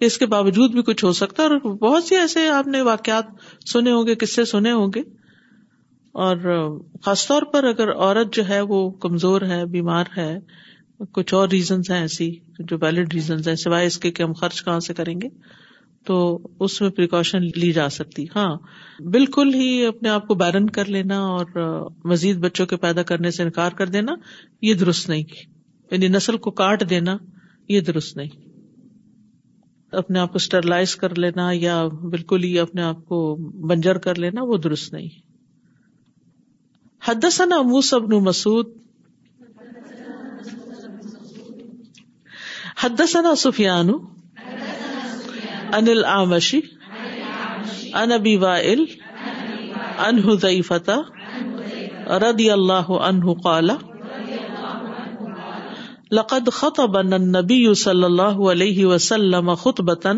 کہ 0.01 0.05
اس 0.05 0.19
کے 0.19 0.27
باوجود 0.35 0.73
بھی 0.75 0.83
کچھ 0.91 1.05
ہو 1.05 1.13
سکتا 1.21 1.43
ہے 1.43 1.49
اور 1.49 1.73
بہت 1.87 2.05
سے 2.05 2.19
ایسے 2.19 2.47
آپ 2.49 2.67
نے 2.75 2.81
واقعات 2.91 3.33
سنے 3.73 3.93
ہوں 3.93 4.07
گے 4.07 4.15
کس 4.23 4.35
سے 4.37 4.45
سنے 4.53 4.73
ہوں 4.73 4.93
گے 4.95 5.01
اور 6.27 6.37
خاص 7.05 7.27
طور 7.29 7.43
پر 7.53 7.65
اگر 7.73 7.93
عورت 7.95 8.35
جو 8.37 8.47
ہے 8.49 8.61
وہ 8.75 8.89
کمزور 9.07 9.43
ہے 9.53 9.65
بیمار 9.77 10.17
ہے 10.17 10.31
کچھ 11.19 11.35
اور 11.35 11.49
ریزنز 11.53 11.91
ہیں 11.91 12.01
ایسی 12.01 12.31
جو 12.73 12.77
ویلڈ 12.83 13.15
ریزنز 13.15 13.49
ہیں 13.49 13.55
سوائے 13.67 13.87
اس 13.87 13.99
کے 13.99 14.11
کہ 14.19 14.23
ہم 14.23 14.33
خرچ 14.43 14.63
کہاں 14.65 14.81
سے 14.89 14.95
کریں 15.01 15.15
گے 15.21 15.29
تو 16.07 16.17
اس 16.67 16.81
میں 16.83 16.89
پریکاشن 16.91 17.43
لی 17.59 17.71
جا 17.73 17.89
سکتی 17.97 18.25
ہاں 18.35 18.49
بالکل 19.17 19.53
ہی 19.55 19.69
اپنے 19.87 20.09
آپ 20.09 20.27
کو 20.29 20.35
بیرن 20.43 20.69
کر 20.79 20.89
لینا 20.95 21.19
اور 21.35 21.59
مزید 22.13 22.39
بچوں 22.47 22.67
کے 22.73 22.77
پیدا 22.85 23.03
کرنے 23.11 23.31
سے 23.37 23.43
انکار 23.43 23.73
کر 23.81 23.89
دینا 23.97 24.15
یہ 24.69 24.75
درست 24.83 25.09
نہیں 25.09 25.45
یعنی 25.91 26.09
نسل 26.09 26.37
کو 26.47 26.51
کاٹ 26.63 26.89
دینا 26.91 27.17
یہ 27.69 27.81
درست 27.91 28.17
نہیں 28.17 28.51
اپنے 30.03 30.19
آپ 30.19 30.33
کو 30.33 30.37
اسٹرلائز 30.37 30.95
کر 30.97 31.15
لینا 31.19 31.51
یا 31.53 31.77
بالکل 32.13 32.45
ہی 32.45 32.59
اپنے 32.59 32.83
آپ 32.83 33.05
کو 33.09 33.21
بنجر 33.73 33.99
کر 34.07 34.19
لینا 34.25 34.43
وہ 34.51 34.57
درست 34.67 34.93
نہیں 34.93 35.09
حد 37.09 37.25
سنا 37.33 37.61
موس 37.71 37.93
ابن 37.95 38.15
مسعود 38.25 38.67
حد 42.85 43.01
سنا 43.13 43.35
سفیانو 43.45 43.97
انل 45.79 46.03
آمشی 46.13 46.59
ان 48.01 48.11
ابی 48.13 48.33
وائل 48.43 48.83
ان 50.07 50.19
حزئی 50.29 50.57
فتح 50.69 52.17
رضی 52.25 52.49
اللہ 52.51 52.89
عنہ 53.09 53.35
قال 53.45 53.71
لقد 56.19 56.49
خطب 56.53 56.97
النبي 56.99 57.75
صلی 57.83 58.05
اللہ 58.05 58.41
علیہ 58.53 58.87
وسلم 58.87 59.51
خطبة 59.55 60.15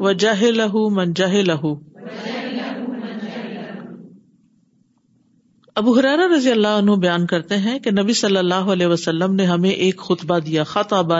و 0.00 0.12
جہ 0.22 0.42
لہ 0.56 0.76
من 0.96 1.12
لہو 1.46 1.72
ابو 5.80 5.94
حرارا 5.98 6.26
رضی 6.34 6.50
اللہ 6.50 6.76
عنہ 6.82 6.94
بیان 7.06 7.26
کرتے 7.32 7.56
ہیں 7.64 7.78
کہ 7.86 7.90
نبی 7.98 8.12
صلی 8.20 8.36
اللہ 8.36 8.70
علیہ 8.74 8.86
وسلم 8.92 9.34
نے 9.40 9.44
ہمیں 9.46 9.70
ایک 9.70 10.00
خطبہ 10.08 10.38
دیا 10.46 10.64
خطاب 10.74 11.10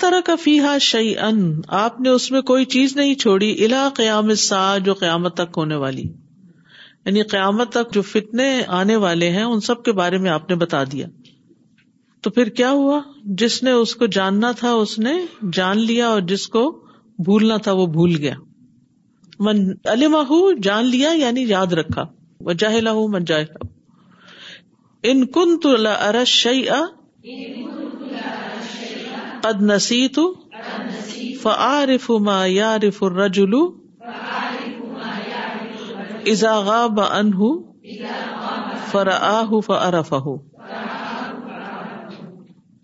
ترا 0.00 0.20
کا 0.26 0.36
فی 0.42 0.58
ہا 0.66 0.76
شعی 0.88 1.14
ان 1.28 1.44
آپ 1.84 2.00
نے 2.00 2.08
اس 2.10 2.30
میں 2.30 2.40
کوئی 2.52 2.64
چیز 2.76 2.96
نہیں 2.96 3.14
چھوڑی 3.26 3.52
الا 3.64 3.88
قیام 3.96 4.34
سا 4.46 4.66
جو 4.84 4.94
قیامت 5.04 5.34
تک 5.42 5.56
ہونے 5.58 5.76
والی 5.84 6.02
یعنی 6.08 7.22
قیامت 7.36 7.72
تک 7.78 7.92
جو 7.94 8.02
فتنے 8.14 8.50
آنے 8.80 8.96
والے 9.06 9.30
ہیں 9.38 9.44
ان 9.44 9.60
سب 9.70 9.82
کے 9.84 9.92
بارے 10.02 10.18
میں 10.26 10.30
آپ 10.30 10.50
نے 10.50 10.56
بتا 10.66 10.82
دیا 10.92 11.06
تو 12.24 12.30
پھر 12.30 12.48
کیا 12.58 12.70
ہوا 12.70 12.98
جس 13.40 13.62
نے 13.66 13.70
اس 13.84 13.94
کو 14.00 14.06
جاننا 14.16 14.50
تھا 14.58 14.72
اس 14.80 14.98
نے 15.04 15.12
جان 15.52 15.78
لیا 15.86 16.08
اور 16.08 16.20
جس 16.32 16.46
کو 16.56 16.60
بھولنا 17.28 17.56
تھا 17.66 17.72
وہ 17.80 17.86
بھول 17.96 18.14
گیا 18.24 18.34
من 19.46 19.62
جان 20.68 20.84
لیا 20.90 21.10
یعنی 21.22 21.44
یاد 21.48 21.72
رکھا 21.80 22.04
وہ 22.48 22.52
جاہلا 22.64 22.90
ہوں 22.98 23.08
من 23.14 23.24
جاہلا 23.30 23.66
ان 25.10 25.24
کن 25.38 25.58
تو 25.64 25.74
تر 29.42 29.60
نسی 29.72 30.06
تو 30.16 30.32
فعارف 31.42 32.10
ما 32.30 32.38
یا 32.46 32.76
رف 32.82 33.02
رجول 33.16 33.54
بن 36.98 37.32
ہُو 37.40 37.52
فر 38.90 39.08
آر 39.20 40.00
فہ 40.08 40.18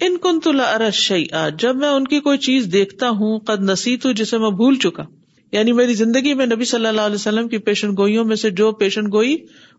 ان 0.06 0.16
کنت 0.22 0.46
اللہ 0.46 1.36
آ 1.36 1.48
جب 1.58 1.76
میں 1.76 1.88
ان 1.90 2.04
کی 2.08 2.18
کوئی 2.26 2.38
چیز 2.46 2.66
دیکھتا 2.72 3.08
ہوں 3.20 3.38
قد 3.46 3.70
جسے 4.16 4.38
میں 4.38 4.50
بھول 4.60 4.76
چکا 4.84 5.02
یعنی 5.52 5.72
میری 5.72 5.94
زندگی 6.00 6.34
میں 6.40 6.46
نبی 6.46 6.64
صلی 6.72 6.86
اللہ 6.86 7.00
علیہ 7.06 7.14
وسلم 7.14 7.48
کی 7.48 7.58
پیشن 7.68 7.96
گوئیوں 7.96 8.24
میں 8.24 8.36
سے 8.36 8.50
جو 8.60 8.70
پیشن 8.82 9.06
گوئی 9.12 9.36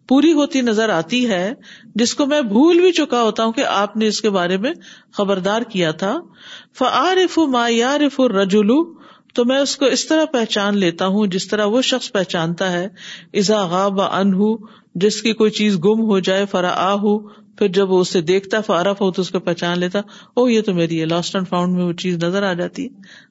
پوری 0.08 0.32
ہوتی 0.40 0.62
نظر 0.62 0.90
آتی 0.90 1.20
ہے 1.30 1.44
جس 2.02 2.14
کو 2.22 2.26
میں 2.26 2.42
بھول 2.54 2.80
بھی 2.82 2.92
چکا 3.00 3.22
ہوتا 3.24 3.44
ہوں 3.46 3.52
کہ 3.60 3.66
آپ 3.70 3.96
نے 3.98 4.08
اس 4.08 4.22
کے 4.22 4.30
بارے 4.40 4.58
میں 4.66 4.72
خبردار 5.18 5.62
کیا 5.72 5.92
تھا 6.04 6.14
فعارف 6.78 7.38
ما 7.56 7.68
یا 7.72 7.98
رف 8.06 8.20
تو 9.36 9.44
میں 9.46 9.60
اس 9.60 9.76
کو 9.78 9.86
اس 9.96 10.06
طرح 10.08 10.26
پہچان 10.32 10.78
لیتا 10.78 11.08
ہوں 11.16 11.28
جس 11.34 11.48
طرح 11.48 11.66
وہ 11.74 11.82
شخص 11.90 12.12
پہچانتا 12.12 12.72
ہے 12.72 12.88
ازا 13.40 13.64
غاب 13.74 14.02
انہ 14.12 14.54
جس 15.04 15.22
کی 15.22 15.34
کوئی 15.42 15.52
چیز 15.58 15.78
گم 15.86 16.02
ہو 16.10 16.20
جائے 16.30 16.46
فرا 16.52 16.74
آ 16.78 16.96
پھر 17.60 17.68
جب 17.76 17.90
وہ 17.92 18.00
اسے 18.00 18.20
دیکھتا 18.28 18.60
فارف 18.66 19.02
ہو 19.02 19.10
تو 19.16 19.22
اس 19.22 19.30
کو 19.36 19.40
پہچان 19.46 19.80
لیتا 19.80 20.00
او 20.40 20.48
یہ 20.50 20.62
تو 20.68 20.74
میری 20.74 21.00
ہے 21.00 21.06
لاسٹ 21.12 21.36
اینڈ 21.36 21.48
فاؤنڈ 21.48 21.76
میں 21.78 21.84
وہ 21.84 21.92
چیز 22.04 22.16
نظر 22.24 22.44
آ 22.50 22.52
جاتی 22.60 22.88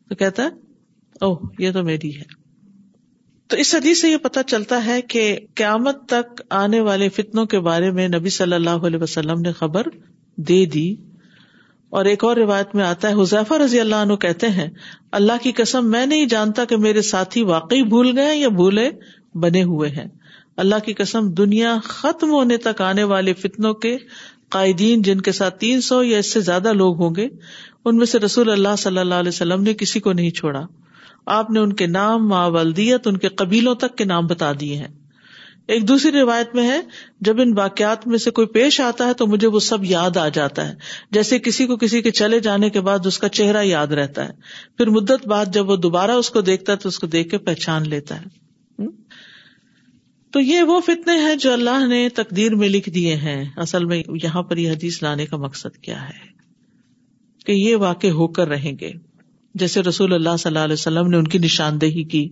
تو 0.08 0.14
کہتا 0.22 0.42
ہے 0.44 0.48
او 1.26 1.30
یہ 1.62 1.72
تو 1.76 1.82
میری 1.84 2.10
ہے 2.16 2.24
تو 3.52 3.56
اس 3.62 3.70
سدی 3.76 3.94
سے 4.00 4.10
یہ 4.10 4.16
پتا 4.22 4.42
چلتا 4.52 4.84
ہے 4.86 5.00
کہ 5.14 5.22
قیامت 5.60 6.04
تک 6.08 6.42
آنے 6.58 6.80
والے 6.90 7.08
فتنوں 7.18 7.44
کے 7.54 7.60
بارے 7.70 7.90
میں 8.00 8.08
نبی 8.16 8.30
صلی 8.36 8.54
اللہ 8.54 8.84
علیہ 8.90 9.02
وسلم 9.02 9.40
نے 9.46 9.52
خبر 9.62 9.88
دے 10.48 10.64
دی 10.76 10.86
اور 11.98 12.04
ایک 12.12 12.24
اور 12.24 12.36
روایت 12.36 12.74
میں 12.76 12.84
آتا 12.84 13.08
ہے 13.08 13.20
حذیفہ 13.22 13.54
رضی 13.64 13.80
اللہ 13.80 14.02
عنہ 14.08 14.16
کہتے 14.26 14.48
ہیں 14.58 14.68
اللہ 15.20 15.42
کی 15.42 15.52
قسم 15.62 15.90
میں 15.90 16.04
نہیں 16.12 16.26
جانتا 16.36 16.64
کہ 16.72 16.76
میرے 16.86 17.02
ساتھی 17.14 17.42
واقعی 17.54 17.82
بھول 17.94 18.16
گئے 18.18 18.36
یا 18.36 18.48
بھولے 18.60 18.88
بنے 19.46 19.62
ہوئے 19.72 19.90
ہیں 19.96 20.06
اللہ 20.62 20.78
کی 20.84 20.92
قسم 20.98 21.28
دنیا 21.38 21.76
ختم 21.84 22.30
ہونے 22.30 22.56
تک 22.62 22.80
آنے 22.82 23.02
والے 23.10 23.32
فتنوں 23.42 23.72
کے 23.84 23.96
قائدین 24.54 25.02
جن 25.08 25.20
کے 25.28 25.32
ساتھ 25.32 25.58
تین 25.58 25.80
سو 25.88 26.02
یا 26.02 26.18
اس 26.18 26.32
سے 26.32 26.40
زیادہ 26.46 26.72
لوگ 26.78 27.02
ہوں 27.02 27.14
گے 27.16 27.26
ان 27.88 27.96
میں 27.96 28.06
سے 28.12 28.18
رسول 28.24 28.50
اللہ 28.52 28.74
صلی 28.78 28.98
اللہ 28.98 29.20
علیہ 29.24 29.28
وسلم 29.34 29.62
نے 29.62 29.74
کسی 29.82 30.00
کو 30.06 30.12
نہیں 30.12 30.30
چھوڑا 30.38 30.60
آپ 31.34 31.50
نے 31.50 31.60
ان 31.60 31.72
کے 31.82 31.86
نام 31.86 32.26
ماں 32.28 32.48
والدیت 32.50 33.06
ان 33.08 33.16
کے 33.24 33.28
قبیلوں 33.42 33.74
تک 33.84 33.94
کے 33.98 34.04
نام 34.14 34.26
بتا 34.26 34.50
دیے 34.60 34.76
ہیں 34.76 34.88
ایک 35.74 35.86
دوسری 35.88 36.10
روایت 36.18 36.54
میں 36.54 36.66
ہے 36.70 36.80
جب 37.28 37.40
ان 37.40 37.52
واقعات 37.58 38.06
میں 38.08 38.18
سے 38.18 38.30
کوئی 38.38 38.46
پیش 38.58 38.80
آتا 38.80 39.06
ہے 39.06 39.14
تو 39.22 39.26
مجھے 39.34 39.48
وہ 39.56 39.60
سب 39.68 39.84
یاد 39.90 40.16
آ 40.16 40.26
جاتا 40.38 40.66
ہے 40.68 40.74
جیسے 41.18 41.38
کسی 41.48 41.66
کو 41.66 41.76
کسی 41.84 42.02
کے 42.02 42.10
چلے 42.22 42.40
جانے 42.48 42.70
کے 42.70 42.80
بعد 42.90 43.06
اس 43.06 43.18
کا 43.24 43.28
چہرہ 43.40 43.62
یاد 43.64 43.92
رہتا 44.00 44.24
ہے 44.28 44.32
پھر 44.76 44.90
مدت 45.00 45.26
بعد 45.34 45.54
جب 45.54 45.70
وہ 45.70 45.76
دوبارہ 45.88 46.20
اس 46.24 46.30
کو 46.30 46.40
دیکھتا 46.52 46.72
ہے 46.72 46.76
تو 46.82 46.88
اس 46.88 46.98
کو 46.98 47.06
دیکھ 47.16 47.30
کے 47.30 47.38
پہچان 47.50 47.88
لیتا 47.88 48.20
ہے 48.22 48.36
تو 50.32 50.40
یہ 50.40 50.62
وہ 50.68 50.80
فتنے 50.86 51.12
ہیں 51.20 51.34
جو 51.42 51.52
اللہ 51.52 51.86
نے 51.88 52.08
تقدیر 52.14 52.54
میں 52.62 52.68
لکھ 52.68 52.88
دیے 52.94 53.14
ہیں 53.20 53.42
اصل 53.64 53.84
میں 53.92 54.02
یہاں 54.22 54.42
پر 54.50 54.56
یہ 54.56 54.70
حدیث 54.70 55.02
لانے 55.02 55.26
کا 55.26 55.36
مقصد 55.44 55.76
کیا 55.84 56.02
ہے 56.08 56.18
کہ 57.46 57.52
یہ 57.52 57.76
واقع 57.86 58.06
ہو 58.18 58.26
کر 58.38 58.48
رہیں 58.48 58.72
گے 58.80 58.90
جیسے 59.62 59.82
رسول 59.82 60.12
اللہ 60.14 60.36
صلی 60.38 60.48
اللہ 60.50 60.64
علیہ 60.68 60.78
وسلم 60.80 61.06
نے 61.10 61.16
ان 61.16 61.28
کی 61.34 61.38
نشاندہی 61.44 62.04
کی 62.14 62.28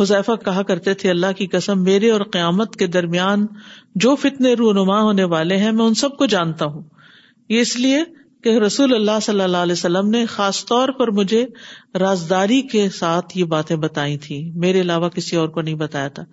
حذیفہ 0.00 0.32
کہا 0.44 0.62
کرتے 0.62 0.94
تھے 1.02 1.10
اللہ 1.10 1.32
کی 1.36 1.46
قسم 1.54 1.82
میرے 1.84 2.10
اور 2.16 2.20
قیامت 2.34 2.76
کے 2.82 2.86
درمیان 2.96 3.46
جو 4.04 4.14
فتنے 4.24 4.52
رونما 4.58 5.00
ہونے 5.02 5.24
والے 5.34 5.56
ہیں 5.64 5.72
میں 5.78 5.84
ان 5.84 5.94
سب 6.02 6.16
کو 6.18 6.26
جانتا 6.34 6.64
ہوں 6.74 6.82
یہ 7.54 7.60
اس 7.60 7.76
لیے 7.78 8.02
کہ 8.42 8.48
رسول 8.64 8.94
اللہ 8.94 9.18
صلی 9.22 9.40
اللہ 9.42 9.64
علیہ 9.66 9.72
وسلم 9.72 10.08
نے 10.10 10.24
خاص 10.32 10.64
طور 10.66 10.88
پر 10.98 11.10
مجھے 11.14 11.44
رازداری 12.00 12.60
کے 12.72 12.88
ساتھ 12.98 13.36
یہ 13.38 13.44
باتیں 13.54 13.74
بتائی 13.84 14.16
تھی 14.26 14.36
میرے 14.64 14.80
علاوہ 14.80 15.08
کسی 15.16 15.36
اور 15.36 15.48
کو 15.56 15.60
نہیں 15.60 15.74
بتایا 15.80 16.08
تھا 16.18 16.24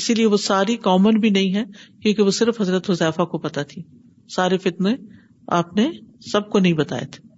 اسی 0.00 0.14
لیے 0.14 0.26
وہ 0.32 0.36
ساری 0.46 0.76
کامن 0.88 1.20
بھی 1.26 1.30
نہیں 1.36 1.54
ہے 1.56 1.64
کیونکہ 2.02 2.22
وہ 2.22 2.30
صرف 2.40 2.60
حضرت 2.60 2.90
حذیفہ 2.90 3.24
کو 3.34 3.38
پتا 3.46 3.62
تھی 3.74 3.82
سارے 4.36 4.58
فتنے 4.66 4.94
آپ 5.60 5.72
نے 5.76 5.88
سب 6.32 6.50
کو 6.50 6.58
نہیں 6.66 6.72
بتایا 6.82 7.06
تھے 7.12 7.30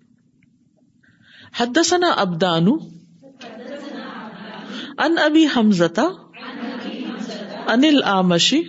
حدثنا 1.61 2.09
ابدانو 2.27 2.77
ان 5.05 5.19
ابی 5.25 5.45
حمزتا 5.57 6.07
انل 7.73 8.01
آمشی 8.19 8.63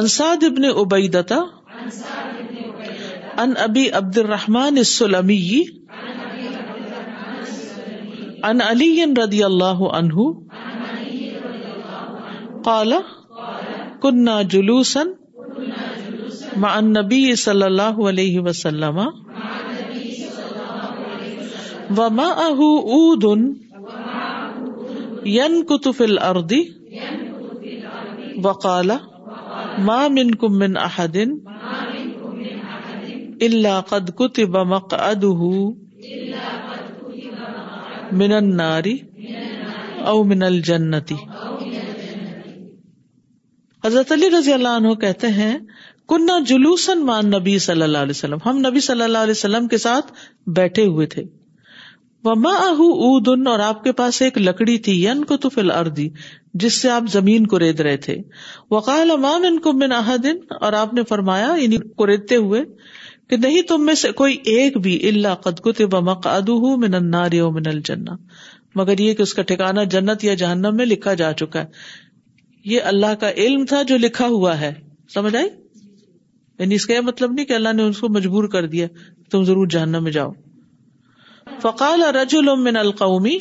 انساد 0.00 0.44
ابن 0.46 0.64
عبیدتا 0.78 1.38
ان 3.42 3.52
ابی 3.64 3.82
عبد 3.98 4.16
الرحمن 4.20 4.78
السلمی 4.80 5.36
ان 8.48 8.60
علی 8.64 8.88
رضی 9.20 9.42
اللہ 9.44 9.80
عنہ 9.98 10.24
قال 12.64 12.92
کنا 14.02 14.34
جلوسن 14.54 15.12
مع 16.64 16.74
النبی 16.76 17.22
صلی 17.46 17.62
اللہ 17.68 18.02
علیہ 18.10 18.40
وسلم 18.48 18.98
وما 21.98 22.28
اہ 22.46 22.60
اودن 22.98 23.52
ین 25.36 25.62
کتف 25.72 26.02
الردی 26.08 26.62
وقال 28.44 28.90
ما 29.84 30.02
منكم 30.18 30.58
من 30.62 30.76
احدن 30.84 31.32
اللہ 33.46 33.80
قد 33.90 34.10
کتب 34.16 34.56
مقعده 34.70 35.52
من 38.22 38.32
الناری 38.38 38.92
او 40.12 40.22
من 40.32 40.42
الجنتی 40.48 41.14
حضرت 43.86 44.12
علی 44.16 44.28
رضی 44.38 44.52
اللہ 44.52 44.76
عنہ 44.82 44.92
کہتے 45.06 45.26
ہیں 45.38 45.52
کنا 46.14 46.38
جلوسن 46.46 47.04
مان 47.06 47.30
نبی 47.36 47.58
صلی 47.68 47.82
اللہ 47.88 48.06
علیہ 48.06 48.16
وسلم 48.18 48.38
ہم 48.46 48.58
نبی 48.66 48.80
صلی 48.88 49.02
اللہ 49.02 49.26
علیہ 49.28 49.36
وسلم 49.40 49.68
کے 49.74 49.78
ساتھ 49.88 50.12
بیٹھے 50.60 50.84
ہوئے 50.94 51.06
تھے 51.16 51.22
وما 52.24 52.54
اہ 52.66 52.80
اور 53.50 53.58
آپ 53.72 53.82
کے 53.84 53.92
پاس 54.02 54.20
ایک 54.22 54.38
لکڑی 54.38 54.76
تھی 54.86 54.98
ین 55.04 55.24
کو 55.30 55.36
تو 55.44 55.48
فل 55.56 55.70
اردی 55.78 56.08
جس 56.64 56.80
سے 56.82 56.90
آپ 56.96 57.06
زمین 57.12 57.46
کو 57.52 57.58
رید 57.58 57.80
رہے 57.86 57.96
تھے 58.08 58.16
وقال 58.70 59.10
امام 59.10 59.44
ان 59.48 59.58
کو 59.68 59.72
من 59.84 59.92
احدن 60.04 60.38
اور 60.66 60.72
آپ 60.82 60.94
نے 60.94 61.02
فرمایا 61.14 61.46
انہیں 61.50 61.62
یعنی 61.62 61.76
کو 62.02 62.06
ریدتے 62.06 62.36
ہوئے 62.48 62.62
کہ 63.30 63.36
نہیں 63.42 63.62
تم 63.68 63.84
میں 63.86 63.94
سے 64.02 64.10
کوئی 64.18 64.36
ایک 64.52 64.76
بھی 64.84 64.92
اللہ 65.08 65.48
من 66.84 66.94
من 67.10 67.68
الجنہ 67.72 68.14
مگر 68.80 68.98
یہ 69.00 69.14
کہ 69.14 69.22
اس 69.22 69.34
کا 69.38 69.42
ٹھکانا 69.50 69.82
جنت 69.92 70.24
یا 70.24 70.34
جہنم 70.40 70.76
میں 70.76 70.86
لکھا 70.86 71.14
جا 71.20 71.32
چکا 71.42 71.62
ہے 71.62 72.68
یہ 72.70 72.88
اللہ 72.92 73.14
کا 73.20 73.30
علم 73.44 73.64
تھا 73.72 73.82
جو 73.90 73.96
لکھا 73.98 74.26
ہوا 74.36 74.58
ہے 74.60 74.72
سمجھ 75.14 75.34
آئی 75.42 75.46
یعنی 76.58 76.74
اس 76.74 76.86
کا 76.86 76.94
یہ 76.94 77.00
مطلب 77.10 77.32
نہیں 77.32 77.46
کہ 77.52 77.54
اللہ 77.60 77.72
نے 77.76 77.82
اس 77.92 77.98
کو 78.04 78.08
مجبور 78.18 78.48
کر 78.56 78.66
دیا 78.74 78.86
تم 79.36 79.44
ضرور 79.50 79.66
جہنم 79.76 80.02
میں 80.08 80.12
جاؤ 80.18 80.30
فقال 81.62 82.02
من 82.64 82.76
القومی 82.82 83.36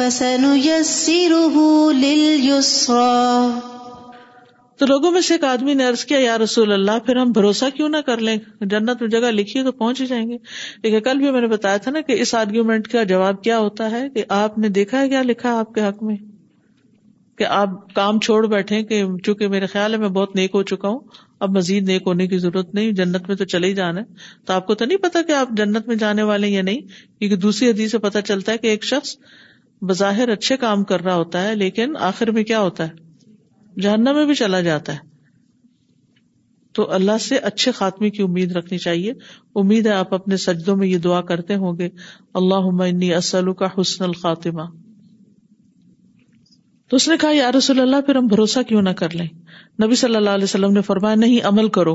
تو 0.00 0.08
لوگوں 4.88 5.08
میں 5.12 5.20
سے 5.20 5.32
ایک 5.34 5.42
آدمی 5.44 5.72
نے 5.80 5.84
عرض 5.88 6.04
کیا 6.12 6.18
یا 6.20 6.36
رسول 6.38 6.72
اللہ 6.72 6.98
پھر 7.06 7.16
ہم 7.16 7.30
بھروسہ 7.38 7.64
کیوں 7.76 7.88
نہ 7.88 7.96
کر 8.06 8.16
لیں 8.28 8.36
جنت 8.70 9.02
میں 9.02 9.08
جگہ 9.14 9.30
لکھی 9.32 9.62
تو 9.64 9.72
پہنچ 9.82 10.00
ہی 10.00 10.06
جائیں 10.12 10.28
گے 10.30 10.36
لیکن 10.82 11.00
کل 11.08 11.18
بھی 11.24 11.30
میں 11.30 11.40
نے 11.40 11.46
بتایا 11.46 11.76
تھا 11.86 11.90
نا 11.92 12.00
کہ 12.06 12.12
اس 12.22 12.34
آرگیومنٹ 12.34 12.88
کا 12.92 13.02
جواب 13.10 13.42
کیا 13.42 13.58
ہوتا 13.58 13.90
ہے 13.90 14.08
کہ 14.14 14.24
آپ 14.38 14.58
نے 14.64 14.68
دیکھا 14.80 15.00
ہے 15.00 15.08
کیا 15.08 15.22
لکھا 15.26 15.48
ہے 15.52 15.58
آپ 15.58 15.74
کے 15.74 15.80
حق 15.86 16.02
میں 16.10 16.16
کہ 17.38 17.44
آپ 17.58 17.68
کام 17.94 18.18
چھوڑ 18.24 18.46
بیٹھے 18.46 18.82
کہ 18.84 19.02
چونکہ 19.24 19.48
میرے 19.48 19.66
خیال 19.74 19.92
ہے 19.94 19.98
میں 19.98 20.08
بہت 20.16 20.34
نیک 20.36 20.50
ہو 20.54 20.62
چکا 20.72 20.88
ہوں 20.88 20.98
اب 21.44 21.56
مزید 21.56 21.82
نیک 21.88 22.02
ہونے 22.06 22.26
کی 22.28 22.38
ضرورت 22.38 22.74
نہیں 22.74 22.90
جنت 23.02 23.22
میں 23.28 23.36
تو 23.36 23.44
چلے 23.52 23.66
ہی 23.68 23.74
جانا 23.74 24.00
ہے 24.00 24.06
تو 24.46 24.52
آپ 24.52 24.66
کو 24.66 24.74
تو 24.80 24.84
نہیں 24.84 24.98
پتا 25.02 25.22
کہ 25.28 25.32
آپ 25.42 25.48
جنت 25.56 25.88
میں 25.88 25.96
جانے 26.04 26.22
والے 26.32 26.46
یا 26.48 26.62
نہیں 26.62 26.80
کیونکہ 26.90 27.36
دوسری 27.46 27.68
حدیث 27.70 27.90
سے 27.92 27.98
پتا 28.08 28.20
چلتا 28.32 28.52
ہے 28.52 28.58
کہ 28.58 28.66
ایک 28.76 28.84
شخص 28.84 29.16
بظاہر 29.88 30.28
اچھے 30.28 30.56
کام 30.62 30.82
کر 30.84 31.02
رہا 31.04 31.14
ہوتا 31.16 31.42
ہے 31.46 31.54
لیکن 31.56 31.96
آخر 32.08 32.30
میں 32.38 32.42
کیا 32.44 32.60
ہوتا 32.60 32.86
ہے 32.88 33.80
جہنم 33.82 34.14
میں 34.14 34.24
بھی 34.26 34.34
چلا 34.40 34.60
جاتا 34.66 34.92
ہے 34.94 35.08
تو 36.74 36.90
اللہ 36.94 37.16
سے 37.20 37.36
اچھے 37.50 37.70
خاتمے 37.78 38.10
کی 38.16 38.22
امید 38.22 38.52
رکھنی 38.56 38.78
چاہیے 38.78 39.12
امید 39.60 39.86
ہے 39.86 39.92
آپ 39.92 40.14
اپنے 40.14 40.36
سجدوں 40.46 40.76
میں 40.82 40.88
یہ 40.88 40.98
دعا 41.06 41.20
کرتے 41.30 41.54
ہوں 41.62 41.78
گے 41.78 41.88
اللہ 42.42 42.68
عمنی 42.72 43.12
اسلو 43.14 43.54
کا 43.62 43.66
حسن 43.80 44.04
الخاتمہ 44.04 44.66
تو 46.90 46.96
اس 46.96 47.06
نے 47.08 47.14
کہا 47.22 47.50
رسول 47.56 47.80
اللہ 47.80 48.00
پھر 48.06 48.16
ہم 48.16 48.26
بھروسہ 48.26 48.60
کیوں 48.68 48.80
نہ 48.82 48.90
کر 49.00 49.14
لیں 49.14 49.26
نبی 49.82 49.94
صلی 49.98 50.16
اللہ 50.16 50.36
علیہ 50.38 50.44
وسلم 50.44 50.72
نے 50.72 50.80
فرمایا 50.86 51.14
نہیں 51.14 51.46
عمل 51.48 51.68
کرو 51.76 51.94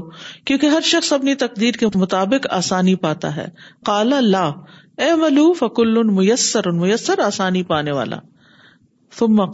کیونکہ 0.49 0.67
ہر 0.75 0.81
شخص 0.91 1.11
اپنی 1.13 1.33
تقدیر 1.41 1.77
کے 1.79 1.85
مطابق 2.03 2.47
آسانی 2.59 2.93
پاتا 3.05 3.35
ہے 3.35 3.45
کالا 3.85 4.19
لا 4.19 4.43
اے 5.05 5.11
ملو 5.21 5.51
فکل 5.63 6.01
میسر 6.19 6.69
میسر 6.83 7.19
آسانی 7.25 7.63
پانے 7.71 7.91
والا 7.97 8.19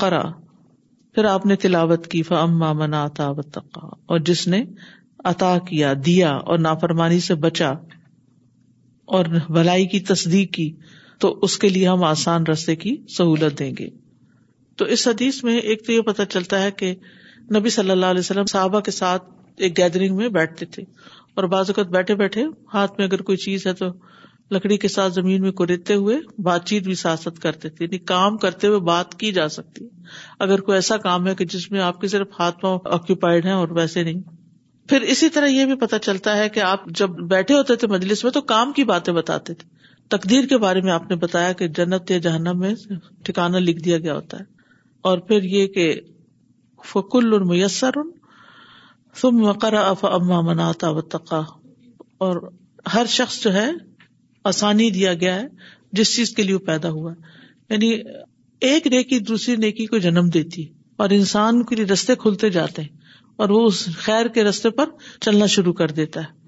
کرا 0.01 0.21
پھر 1.15 1.25
آپ 1.29 1.45
نے 1.45 1.55
تلاوت 1.65 2.05
کی 2.11 2.21
اور 2.37 4.19
جس 4.29 4.47
نے 4.47 4.61
عطا 5.31 5.57
کیا 5.69 5.93
دیا 6.05 6.31
اور 6.51 6.59
نافرمانی 6.67 7.19
سے 7.29 7.35
بچا 7.47 7.71
اور 9.15 9.25
بھلائی 9.57 9.85
کی 9.95 9.99
تصدیق 10.13 10.53
کی 10.53 10.71
تو 11.25 11.37
اس 11.47 11.57
کے 11.63 11.69
لیے 11.69 11.87
ہم 11.87 12.03
آسان 12.13 12.47
رستے 12.51 12.75
کی 12.85 12.95
سہولت 13.17 13.59
دیں 13.59 13.71
گے 13.79 13.89
تو 14.81 14.85
اس 14.93 15.07
حدیث 15.07 15.43
میں 15.43 15.55
ایک 15.71 15.85
تو 15.85 15.91
یہ 15.91 16.01
پتا 16.05 16.25
چلتا 16.25 16.59
ہے 16.61 16.69
کہ 16.77 16.93
نبی 17.55 17.69
صلی 17.69 17.91
اللہ 17.91 18.05
علیہ 18.13 18.19
وسلم 18.19 18.45
صحابہ 18.51 18.79
کے 18.85 18.91
ساتھ 18.91 19.23
ایک 19.65 19.77
گیدرنگ 19.77 20.15
میں 20.17 20.27
بیٹھتے 20.37 20.65
تھے 20.77 20.83
اور 21.39 21.43
بعض 21.49 21.69
اوقات 21.69 21.87
بیٹھے 21.95 22.13
بیٹھے 22.21 22.45
ہاتھ 22.73 22.93
میں 22.97 23.05
اگر 23.07 23.21
کوئی 23.27 23.37
چیز 23.43 23.65
ہے 23.67 23.73
تو 23.81 23.89
لکڑی 24.55 24.77
کے 24.83 24.87
ساتھ 24.93 25.13
زمین 25.13 25.41
میں 25.41 25.51
کوریتے 25.59 25.93
ہوئے 26.03 26.15
بات 26.47 26.65
چیت 26.67 26.83
بھی 26.83 26.95
سیاست 27.01 27.39
کرتے 27.41 27.69
تھے 27.69 27.85
یعنی 27.85 27.97
کام 28.13 28.37
کرتے 28.45 28.67
ہوئے 28.67 28.79
بات 28.87 29.13
کی 29.19 29.31
جا 29.37 29.47
سکتی 29.57 29.85
اگر 30.47 30.61
کوئی 30.69 30.75
ایسا 30.77 30.97
کام 31.05 31.27
ہے 31.27 31.35
کہ 31.39 31.45
جس 31.55 31.69
میں 31.71 31.81
آپ 31.91 31.99
کے 32.01 32.07
صرف 32.15 32.39
ہاتھ 32.39 32.59
پاؤں 32.61 32.79
آکوپائڈ 32.97 33.45
ہیں 33.45 33.53
اور 33.53 33.75
ویسے 33.77 34.03
نہیں 34.03 34.21
پھر 34.89 35.01
اسی 35.15 35.29
طرح 35.37 35.47
یہ 35.57 35.65
بھی 35.65 35.75
پتا 35.85 35.99
چلتا 36.09 36.35
ہے 36.37 36.47
کہ 36.53 36.59
آپ 36.73 36.85
جب 37.01 37.19
بیٹھے 37.35 37.55
ہوتے 37.55 37.75
تھے 37.83 37.87
مجلس 37.95 38.23
میں 38.23 38.31
تو 38.31 38.41
کام 38.55 38.71
کی 38.79 38.83
باتیں 38.95 39.13
بتاتے 39.19 39.53
تھے 39.53 39.69
تقدیر 40.17 40.45
کے 40.53 40.57
بارے 40.67 40.81
میں 40.87 40.91
آپ 40.93 41.09
نے 41.09 41.15
بتایا 41.27 41.53
کہ 41.61 41.67
جنت 41.81 42.11
یا 42.11 42.17
جہنم 42.29 42.59
میں 42.59 42.73
ٹھکانا 43.25 43.59
لکھ 43.67 43.83
دیا 43.83 43.97
گیا 44.07 44.15
ہوتا 44.15 44.39
ہے 44.39 44.49
اور 45.09 45.17
پھر 45.27 45.43
یہ 45.51 45.67
کہ 45.75 45.93
فکل 46.91 47.37
میسر 47.49 47.97
اف 49.13 49.25
مقرر 49.39 50.17
مناتا 50.47 50.89
و 50.89 51.01
تقا 51.13 51.39
اور 52.25 52.37
ہر 52.93 53.05
شخص 53.15 53.39
جو 53.43 53.53
ہے 53.53 53.69
آسانی 54.51 54.89
دیا 54.91 55.13
گیا 55.23 55.35
ہے 55.39 55.47
جس 55.99 56.15
چیز 56.15 56.29
کے 56.35 56.43
لیے 56.43 56.57
پیدا 56.67 56.89
ہوا 56.89 57.13
یعنی 57.69 57.91
ایک 58.69 58.87
نیکی 58.93 59.19
دوسری 59.31 59.55
نیکی 59.65 59.85
کو 59.93 59.97
جنم 60.05 60.29
دیتی 60.33 60.63
اور 61.03 61.09
انسان 61.19 61.63
کے 61.69 61.75
لیے 61.75 61.85
رستے 61.91 62.15
کھلتے 62.23 62.49
جاتے 62.57 62.81
ہیں 62.81 62.99
اور 63.43 63.49
وہ 63.49 63.65
اس 63.65 63.85
خیر 64.05 64.27
کے 64.37 64.43
رستے 64.43 64.69
پر 64.79 64.89
چلنا 65.25 65.45
شروع 65.55 65.73
کر 65.73 65.91
دیتا 65.99 66.21
ہے 66.23 66.39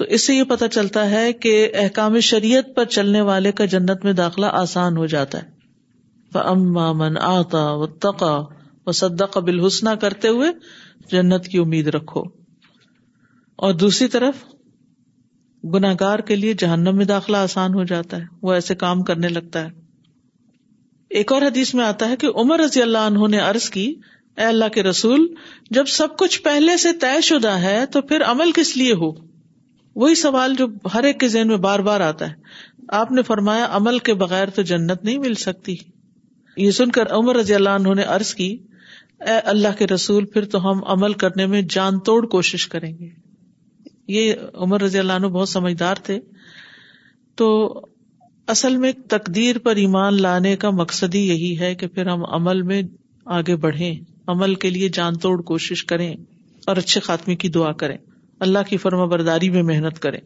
تو 0.00 0.04
اس 0.16 0.26
سے 0.26 0.34
یہ 0.34 0.44
پتہ 0.50 0.64
چلتا 0.72 1.08
ہے 1.10 1.32
کہ 1.44 1.52
احکام 1.82 2.18
شریعت 2.30 2.74
پر 2.76 2.84
چلنے 2.98 3.20
والے 3.30 3.52
کا 3.60 3.64
جنت 3.76 4.04
میں 4.04 4.12
داخلہ 4.20 4.46
آسان 4.62 4.96
ہو 4.96 5.06
جاتا 5.14 5.42
ہے 5.42 5.50
اما 6.40 6.92
من 6.98 7.16
آتا 7.22 7.62
و 7.78 7.86
تقا 8.06 8.32
و 8.86 8.92
صدا 8.92 9.26
قبل 9.34 9.64
حسنا 9.66 9.94
کرتے 10.04 10.28
ہوئے 10.28 10.50
جنت 11.10 11.46
کی 11.48 11.58
امید 11.58 11.86
رکھو 11.94 12.22
اور 13.66 13.72
دوسری 13.82 14.08
طرف 14.08 14.44
گناگار 15.74 16.18
کے 16.28 16.36
لیے 16.36 16.52
جہنم 16.58 16.96
میں 16.96 17.04
داخلہ 17.06 17.36
آسان 17.36 17.74
ہو 17.74 17.82
جاتا 17.90 18.16
ہے 18.20 18.24
وہ 18.42 18.52
ایسے 18.52 18.74
کام 18.74 19.02
کرنے 19.10 19.28
لگتا 19.28 19.64
ہے 19.64 19.70
ایک 21.20 21.32
اور 21.32 21.42
حدیث 21.42 21.74
میں 21.74 21.84
آتا 21.84 22.08
ہے 22.08 22.16
کہ 22.20 22.28
عمر 22.42 22.60
رضی 22.60 22.82
اللہ 22.82 23.06
عنہ 23.08 23.26
نے 23.30 23.38
عرض 23.40 23.68
کی 23.70 23.86
اے 24.36 24.44
اللہ 24.44 24.68
کے 24.74 24.82
رسول 24.82 25.26
جب 25.78 25.86
سب 25.96 26.16
کچھ 26.18 26.40
پہلے 26.42 26.76
سے 26.84 26.92
طے 27.00 27.20
شدہ 27.22 27.52
ہے 27.62 27.78
تو 27.92 28.02
پھر 28.12 28.22
عمل 28.26 28.52
کس 28.56 28.76
لیے 28.76 28.92
ہو 29.02 29.10
وہی 30.04 30.14
سوال 30.24 30.54
جو 30.58 30.66
ہر 30.94 31.04
ایک 31.04 31.20
کے 31.20 31.28
ذہن 31.28 31.48
میں 31.48 31.56
بار 31.66 31.78
بار 31.88 32.00
آتا 32.00 32.28
ہے 32.30 32.74
آپ 33.00 33.10
نے 33.12 33.22
فرمایا 33.22 33.66
عمل 33.76 33.98
کے 34.08 34.14
بغیر 34.24 34.50
تو 34.56 34.62
جنت 34.70 35.04
نہیں 35.04 35.18
مل 35.26 35.34
سکتی 35.44 35.74
یہ 36.56 36.70
سن 36.70 36.90
کر 36.90 37.12
عمر 37.18 37.36
رضی 37.36 37.54
اللہ 37.54 37.70
عنہ 37.80 37.94
نے 37.96 38.02
ارض 38.14 38.34
کی 38.34 38.48
اے 39.28 39.38
اللہ 39.50 39.76
کے 39.78 39.86
رسول 39.86 40.24
پھر 40.32 40.44
تو 40.52 40.70
ہم 40.70 40.82
عمل 40.92 41.12
کرنے 41.22 41.46
میں 41.46 41.60
جان 41.70 41.98
توڑ 42.06 42.24
کوشش 42.28 42.66
کریں 42.68 42.92
گے 42.98 43.08
یہ 44.12 44.34
عمر 44.64 44.80
رضی 44.82 44.98
اللہ 44.98 45.12
عنہ 45.20 45.26
بہت 45.36 45.48
سمجھدار 45.48 45.96
تھے 46.04 46.18
تو 47.36 47.48
اصل 48.54 48.76
میں 48.76 48.92
تقدیر 49.10 49.58
پر 49.64 49.76
ایمان 49.82 50.20
لانے 50.22 50.54
کا 50.64 50.70
مقصد 50.80 51.14
ہی 51.14 51.26
یہی 51.28 51.58
ہے 51.60 51.74
کہ 51.82 51.86
پھر 51.94 52.06
ہم 52.08 52.24
عمل 52.34 52.62
میں 52.70 52.82
آگے 53.38 53.56
بڑھیں 53.64 53.94
عمل 54.34 54.54
کے 54.64 54.70
لیے 54.70 54.88
جان 54.94 55.18
توڑ 55.22 55.40
کوشش 55.50 55.84
کریں 55.84 56.12
اور 56.68 56.76
اچھے 56.76 57.00
خاتمے 57.00 57.36
کی 57.36 57.48
دعا 57.58 57.72
کریں 57.82 57.96
اللہ 58.46 58.68
کی 58.68 58.76
فرما 58.82 59.04
برداری 59.14 59.50
میں 59.50 59.62
محنت 59.62 59.98
کریں 60.02 60.18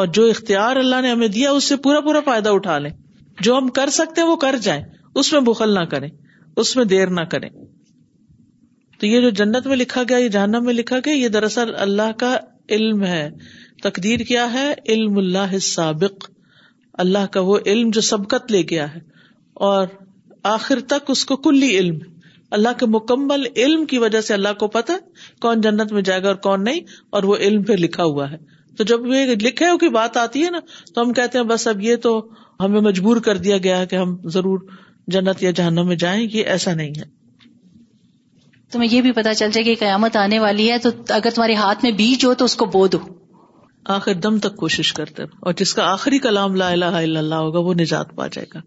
اور 0.00 0.06
جو 0.16 0.24
اختیار 0.30 0.76
اللہ 0.76 1.00
نے 1.02 1.10
ہمیں 1.10 1.28
دیا 1.28 1.50
اس 1.50 1.64
سے 1.68 1.76
پورا 1.84 2.00
پورا 2.00 2.20
فائدہ 2.24 2.48
اٹھا 2.58 2.78
لیں 2.78 2.90
جو 3.42 3.56
ہم 3.58 3.68
کر 3.78 3.90
سکتے 4.00 4.20
ہیں 4.20 4.28
وہ 4.28 4.36
کر 4.44 4.56
جائیں 4.62 4.82
اس 5.18 5.32
میں 5.32 5.40
بخل 5.46 5.74
نہ 5.74 5.84
کریں 5.94 6.08
اس 6.62 6.74
میں 6.76 6.84
دیر 6.94 7.10
نہ 7.10 7.20
کریں 7.30 7.48
تو 9.00 9.06
یہ 9.06 9.20
جو 9.20 9.30
جنت 9.44 9.66
میں 9.66 9.76
لکھا 9.76 10.02
گیا 10.08 10.16
یہ 10.18 10.28
جہنم 10.38 10.64
میں 10.64 10.72
لکھا 10.74 10.96
گیا 11.04 11.14
یہ 11.14 11.28
دراصل 11.36 11.74
اللہ 11.84 12.12
کا 12.18 12.36
علم 12.76 13.02
ہے 13.04 13.28
تقدیر 13.82 14.20
کیا 14.28 14.52
ہے 14.52 14.68
علم 14.72 14.76
علم 14.88 15.16
اللہ 15.18 15.38
اللہ 15.38 15.58
سابق 15.68 16.28
کا 17.32 17.40
وہ 17.48 17.58
جو 17.94 18.00
سبقت 18.10 18.50
لے 18.52 18.62
گیا 18.70 18.94
ہے 18.94 19.00
اور 19.70 19.86
آخر 20.50 20.80
تک 20.88 21.10
اس 21.10 21.24
کو 21.30 21.36
کلی 21.46 21.68
علم 21.78 21.98
اللہ 22.58 22.78
کے 22.78 22.86
مکمل 22.92 23.46
علم 23.64 23.84
کی 23.92 23.98
وجہ 24.04 24.20
سے 24.28 24.34
اللہ 24.34 24.52
کو 24.58 24.68
پتا 24.76 24.96
کون 25.42 25.60
جنت 25.66 25.92
میں 25.92 26.02
جائے 26.08 26.22
گا 26.22 26.28
اور 26.28 26.36
کون 26.48 26.64
نہیں 26.64 26.80
اور 27.16 27.22
وہ 27.30 27.36
علم 27.48 27.62
پھر 27.70 27.78
لکھا 27.86 28.04
ہوا 28.12 28.30
ہے 28.30 28.36
تو 28.78 28.84
جب 28.92 29.06
یہ 29.14 29.24
لکھے 29.42 29.68
ہو 29.70 29.78
کی 29.78 29.88
بات 29.96 30.16
آتی 30.16 30.44
ہے 30.44 30.50
نا 30.50 30.60
تو 30.94 31.00
ہم 31.02 31.12
کہتے 31.12 31.38
ہیں 31.38 31.44
بس 31.46 31.66
اب 31.68 31.80
یہ 31.82 31.96
تو 32.08 32.12
ہمیں 32.64 32.80
مجبور 32.90 33.16
کر 33.28 33.36
دیا 33.46 33.58
گیا 33.64 33.78
ہے 33.78 33.86
کہ 33.86 33.96
ہم 33.96 34.16
ضرور 34.34 34.60
جنت 35.14 35.42
یا 35.42 35.50
جہنم 35.60 35.86
میں 35.92 35.96
جائیں 36.02 36.20
یہ 36.22 36.50
ایسا 36.56 36.74
نہیں 36.82 36.98
ہے 37.00 37.08
تمہیں 38.72 38.88
یہ 38.92 39.00
بھی 39.02 39.12
پتا 39.12 39.34
چل 39.42 39.50
جائے 39.54 39.64
کہ 39.64 39.74
قیامت 39.78 40.16
آنے 40.16 40.38
والی 40.46 40.70
ہے 40.70 40.76
تو 40.82 40.90
اگر 41.20 41.34
تمہارے 41.34 41.54
ہاتھ 41.62 41.84
میں 41.84 41.90
بیج 42.02 42.24
ہو 42.26 42.34
تو 42.42 42.44
اس 42.50 42.56
کو 42.62 42.66
بو 42.76 42.86
دو 42.94 42.98
آخر 43.98 44.14
دم 44.26 44.38
تک 44.46 44.56
کوشش 44.64 44.92
کرتے 45.00 45.22
اور 45.46 45.52
جس 45.62 45.72
کا 45.74 45.90
آخری 45.92 46.18
کلام 46.28 46.54
لا 46.62 46.68
الہ 46.76 46.92
الا 47.00 47.18
اللہ 47.26 47.46
ہوگا 47.46 47.66
وہ 47.68 47.74
نجات 47.84 48.14
پا 48.20 48.26
جائے 48.36 48.46
گا 48.54 48.60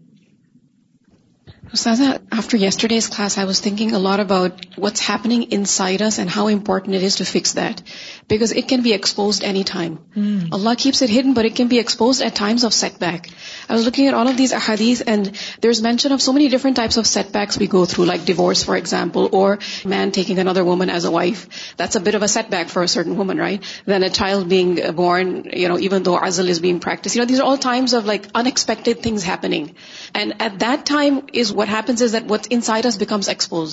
Ustaza, 1.74 2.08
after 2.30 2.56
yesterday's 2.56 3.08
class, 3.08 3.36
I 3.36 3.46
was 3.46 3.60
thinking 3.60 3.94
a 3.94 3.98
lot 3.98 4.20
about 4.20 4.60
what's 4.76 5.00
happening 5.00 5.42
inside 5.50 6.02
us 6.02 6.18
and 6.18 6.30
how 6.30 6.46
important 6.46 6.94
it 6.94 7.02
is 7.02 7.16
to 7.16 7.24
fix 7.24 7.54
that. 7.54 7.82
Because 8.28 8.52
it 8.52 8.68
can 8.68 8.82
be 8.82 8.92
exposed 8.92 9.42
anytime. 9.42 9.96
Hmm. 10.16 10.52
Allah 10.52 10.74
keeps 10.76 11.02
it 11.02 11.10
hidden, 11.10 11.34
but 11.34 11.46
it 11.46 11.56
can 11.56 11.66
be 11.72 11.80
exposed 11.80 12.22
at 12.22 12.34
times 12.34 12.62
of 12.64 12.72
setback. 12.72 13.28
I 13.68 13.74
was 13.74 13.84
looking 13.84 14.06
at 14.06 14.14
all 14.14 14.28
of 14.28 14.36
these 14.36 14.52
ahadith, 14.60 15.02
and 15.14 15.32
there's 15.60 15.82
mention 15.88 16.12
of 16.12 16.22
so 16.22 16.32
many 16.36 16.48
different 16.54 16.78
types 16.82 16.96
of 17.02 17.08
setbacks 17.08 17.58
we 17.64 17.66
go 17.74 17.84
through, 17.84 18.06
like 18.12 18.24
divorce, 18.24 18.62
for 18.62 18.76
example, 18.76 19.28
or 19.32 19.58
a 19.58 19.88
man 19.94 20.12
taking 20.12 20.38
another 20.44 20.64
woman 20.64 20.90
as 21.00 21.04
a 21.04 21.10
wife. 21.16 21.42
That's 21.82 21.96
a 21.96 22.00
bit 22.00 22.14
of 22.14 22.22
a 22.22 22.28
setback 22.28 22.70
for 22.76 22.84
a 22.84 22.88
certain 22.94 23.18
woman, 23.22 23.42
right? 23.48 23.68
Then 23.84 24.04
a 24.04 24.10
child 24.20 24.48
being 24.48 24.72
born, 25.02 25.50
even 25.58 26.04
though 26.04 26.18
azal 26.30 26.54
is 26.54 26.62
being 26.70 26.78
practiced. 26.86 27.26
These 27.34 27.44
are 27.44 27.48
all 27.52 27.60
times 27.66 27.98
of 27.98 28.08
unexpected 28.44 29.04
things 29.08 29.28
happening. 29.32 29.74
And 30.14 30.42
at 30.46 30.58
that 30.60 30.88
time 30.94 31.20
is 31.44 31.52
what 31.64 31.70
what 31.70 31.80
happens 31.80 32.02
is 32.02 32.14
is 32.14 32.22
that 32.30 32.46
inside 32.66 32.86
becomes 32.98 33.28
exposed 33.28 33.72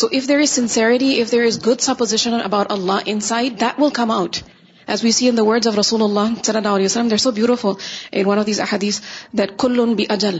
so 0.00 0.06
if 0.18 0.28
there 0.28 0.38
is 0.40 0.58
if 0.62 0.78
there 1.32 1.42
is 1.44 1.58
good 1.66 1.80
supposition 1.86 2.34
about 2.44 2.70
Allah 2.72 3.08
inside 3.28 3.60
that 3.60 3.80
will 3.80 3.90
come 3.94 4.10
out 4.10 4.36
as 4.86 5.04
we 5.04 5.10
see 5.18 5.28
in 5.28 5.38
word 5.48 5.66
of 5.66 5.78
رسول 5.78 6.02
اللہ 6.02 6.34
صلی 6.44 6.56
اللہ 6.56 6.76
علیہ 6.76 6.84
وسلم 6.84 7.16
so 7.26 7.30
beautiful 7.40 8.18
one 8.28 8.38
of 8.38 8.46
these 8.46 8.60
احادیز 8.66 9.00
this 9.40 9.48
دلون 9.62 9.94
بی 10.00 10.04
اجل 10.16 10.38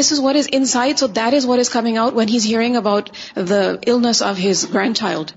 this 0.00 0.12
is 0.12 0.20
what 0.22 0.36
is 0.36 0.48
inside 0.76 0.98
so 0.98 1.06
that 1.20 1.34
is 1.34 1.46
what 1.46 1.58
is 1.58 1.70
coming 1.70 1.96
out 2.04 2.14
one 2.16 2.28
has 2.28 2.46
hearing 2.46 2.76
about 2.76 3.10
the 3.48 3.60
illness 3.94 4.22
of 4.30 4.40
his 4.44 4.66
grandchild 4.96 5.30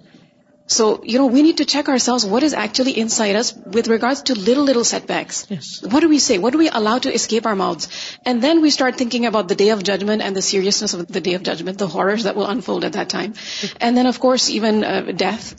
So, 0.70 0.98
we 1.36 1.42
need 1.42 1.58
to 1.58 1.66
check 1.66 1.90
ourselves 1.90 2.26
what 2.26 2.44
is 2.44 2.54
actually 2.54 2.92
inside 3.04 3.36
us 3.36 3.54
with 3.56 3.88
regards 3.88 4.22
to 4.24 4.36
little 4.40 4.84
setbacks. 4.84 5.48
Yes. 5.50 5.82
What 5.82 6.02
do 6.02 6.10
we 6.10 6.20
say? 6.20 6.38
What 6.38 6.54
do 6.54 6.60
we 6.60 6.70
allow 6.70 7.00
to 7.00 7.12
escape 7.12 7.48
our 7.48 7.56
mouths? 7.56 7.88
And 8.24 8.44
then 8.48 8.62
we 8.62 8.70
start 8.70 9.00
thinking 9.00 9.26
about 9.26 9.48
the 9.48 9.56
day 9.56 9.70
of 9.70 9.82
judgment 9.84 10.22
and 10.22 10.36
the 10.36 10.44
seriousness 10.44 10.94
of 10.94 11.08
the 11.08 11.22
day 11.22 11.34
of 11.34 11.42
judgment, 11.42 11.80
the 11.80 11.88
horrors 11.88 12.24
that 12.26 12.36
will 12.36 12.46
unfold 12.46 12.86
at 12.86 12.94
that 12.94 13.10
time. 13.10 13.34
And 13.82 13.98
then, 13.98 14.06
of 14.06 14.20
course, 14.20 14.50
even 14.52 14.84
uh, 14.84 15.14
death. 15.16 15.56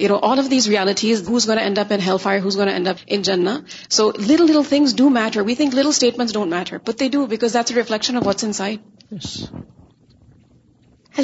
All 0.00 0.38
of 0.38 0.48
these 0.50 0.68
realities, 0.68 1.26
who's 1.26 1.44
going 1.44 1.58
to 1.58 1.64
end 1.64 1.78
up 1.78 1.90
in 1.90 2.00
hellfire, 2.00 2.40
who's 2.40 2.56
going 2.56 2.68
to 2.68 2.74
end 2.74 2.88
up 2.88 2.98
in 3.06 3.22
Jannah. 3.24 3.64
So 3.88 4.08
little 4.08 4.64
things 4.64 4.94
do 4.94 5.10
matter. 5.10 5.44
We 5.44 5.54
think 5.54 5.74
little 5.74 5.92
statements 5.92 6.32
don't 6.32 6.50
matter, 6.50 6.78
but 6.78 6.98
they 6.98 7.08
do, 7.08 7.26
because 7.26 7.52
that's 7.52 7.70
a 7.70 7.74
reflection 7.74 8.16
of 8.16 8.24
what's 8.24 8.44
inside. 8.44 8.80
Yes. 9.10 9.48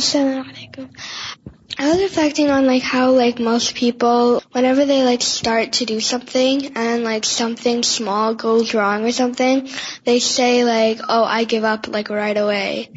Assalamu 0.02 0.44
alaikum. 0.52 1.42
I 1.76 1.86
was 1.88 2.00
reflecting 2.00 2.50
on 2.50 2.66
like 2.66 2.82
how 2.82 3.10
like 3.12 3.38
most 3.46 3.74
people 3.74 4.42
whenever 4.52 4.84
they 4.86 5.02
like 5.02 5.20
start 5.22 5.72
to 5.78 5.84
do 5.84 6.00
something 6.00 6.64
and 6.84 7.04
like 7.04 7.26
something 7.26 7.82
small 7.82 8.34
goes 8.34 8.72
wrong 8.72 9.04
or 9.04 9.12
something 9.12 9.68
they 10.04 10.18
say 10.18 10.64
like 10.64 11.00
oh 11.16 11.22
I 11.24 11.44
give 11.44 11.64
up 11.64 11.86
like 11.86 12.08
right 12.08 12.36
away 12.44 12.88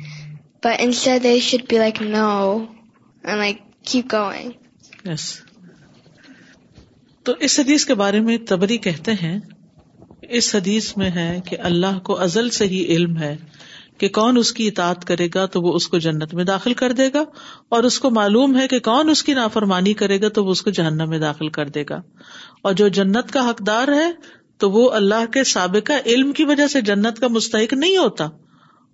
but 0.62 0.79
instead 0.79 1.21
they 1.21 1.39
should 1.41 1.67
be 1.67 1.79
like 1.79 1.99
no 2.01 2.69
and 3.25 3.39
like 3.45 3.62
keep 3.93 4.07
going 4.17 4.57
yes 5.12 5.27
تو 7.25 7.31
اس 7.45 7.60
حدیث 7.60 7.84
کے 7.86 7.93
بارے 7.93 8.19
میں 8.27 8.38
تبری 8.49 8.77
کہتے 8.84 9.13
ہیں 9.23 9.38
اس 10.38 10.53
حدیث 10.55 10.95
میں 10.97 11.10
ہے 11.15 11.29
کہ 11.49 11.57
اللہ 11.69 11.99
کو 12.05 12.17
ازل 12.21 12.49
سے 12.55 12.65
ہی 12.67 12.84
علم 12.95 13.17
ہے 13.17 13.36
کہ 14.02 14.08
کون 14.14 14.38
اس 14.38 14.52
کی 14.58 14.68
اطاعت 14.68 15.04
کرے 15.06 15.28
گا 15.34 15.46
تو 15.56 15.60
وہ 15.62 15.72
اس 15.78 15.88
کو 15.94 15.98
جنت 16.04 16.34
میں 16.38 16.44
داخل 16.50 16.74
کر 16.78 16.92
دے 17.00 17.08
گا 17.14 17.22
اور 17.78 17.84
اس 17.90 17.98
کو 18.06 18.10
معلوم 18.18 18.58
ہے 18.60 18.68
کہ 18.68 18.78
کون 18.88 19.10
اس 19.10 19.22
کی 19.24 19.34
نافرمانی 19.40 19.94
کرے 20.00 20.20
گا 20.22 20.30
تو 20.38 20.44
وہ 20.46 20.52
اس 20.52 20.62
کو 20.68 20.70
جہنم 20.78 21.10
میں 21.10 21.18
داخل 21.24 21.50
کر 21.58 21.70
دے 21.76 21.84
گا 21.90 21.98
اور 22.70 22.74
جو 22.80 22.88
جنت 23.00 23.32
کا 23.34 23.44
حقدار 23.50 23.88
ہے 24.00 24.08
تو 24.64 24.70
وہ 24.78 24.90
اللہ 25.02 25.26
کے 25.34 25.44
سابقہ 25.52 25.98
علم 26.14 26.32
کی 26.40 26.44
وجہ 26.54 26.66
سے 26.76 26.82
جنت 26.88 27.20
کا 27.22 27.28
مستحق 27.36 27.74
نہیں 27.84 27.98
ہوتا 27.98 28.28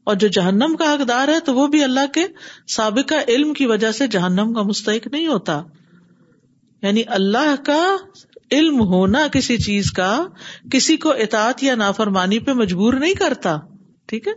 اور 0.09 0.15
جو 0.23 0.27
جہنم 0.39 0.75
کا 0.79 0.93
حقدار 0.93 1.27
ہے 1.33 1.39
تو 1.45 1.53
وہ 1.55 1.67
بھی 1.75 1.83
اللہ 1.83 2.11
کے 2.17 2.25
سابقہ 2.75 3.15
علم 3.35 3.53
کی 3.59 3.65
وجہ 3.73 3.91
سے 3.99 4.07
جہنم 4.17 4.53
کا 4.57 4.61
مستحق 4.73 5.07
نہیں 5.13 5.27
ہوتا 5.27 5.61
یعنی 6.87 7.03
اللہ 7.19 7.53
کا 7.69 7.81
علم 8.59 8.79
ہونا 8.93 9.25
کسی 9.37 9.57
چیز 9.69 9.91
کا 10.01 10.09
کسی 10.75 10.97
کو 11.07 11.11
اطاعت 11.27 11.63
یا 11.69 11.75
نافرمانی 11.85 12.39
پہ 12.49 12.53
مجبور 12.63 12.99
نہیں 13.05 13.13
کرتا 13.25 13.55
ٹھیک 14.13 14.27
ہے 14.27 14.33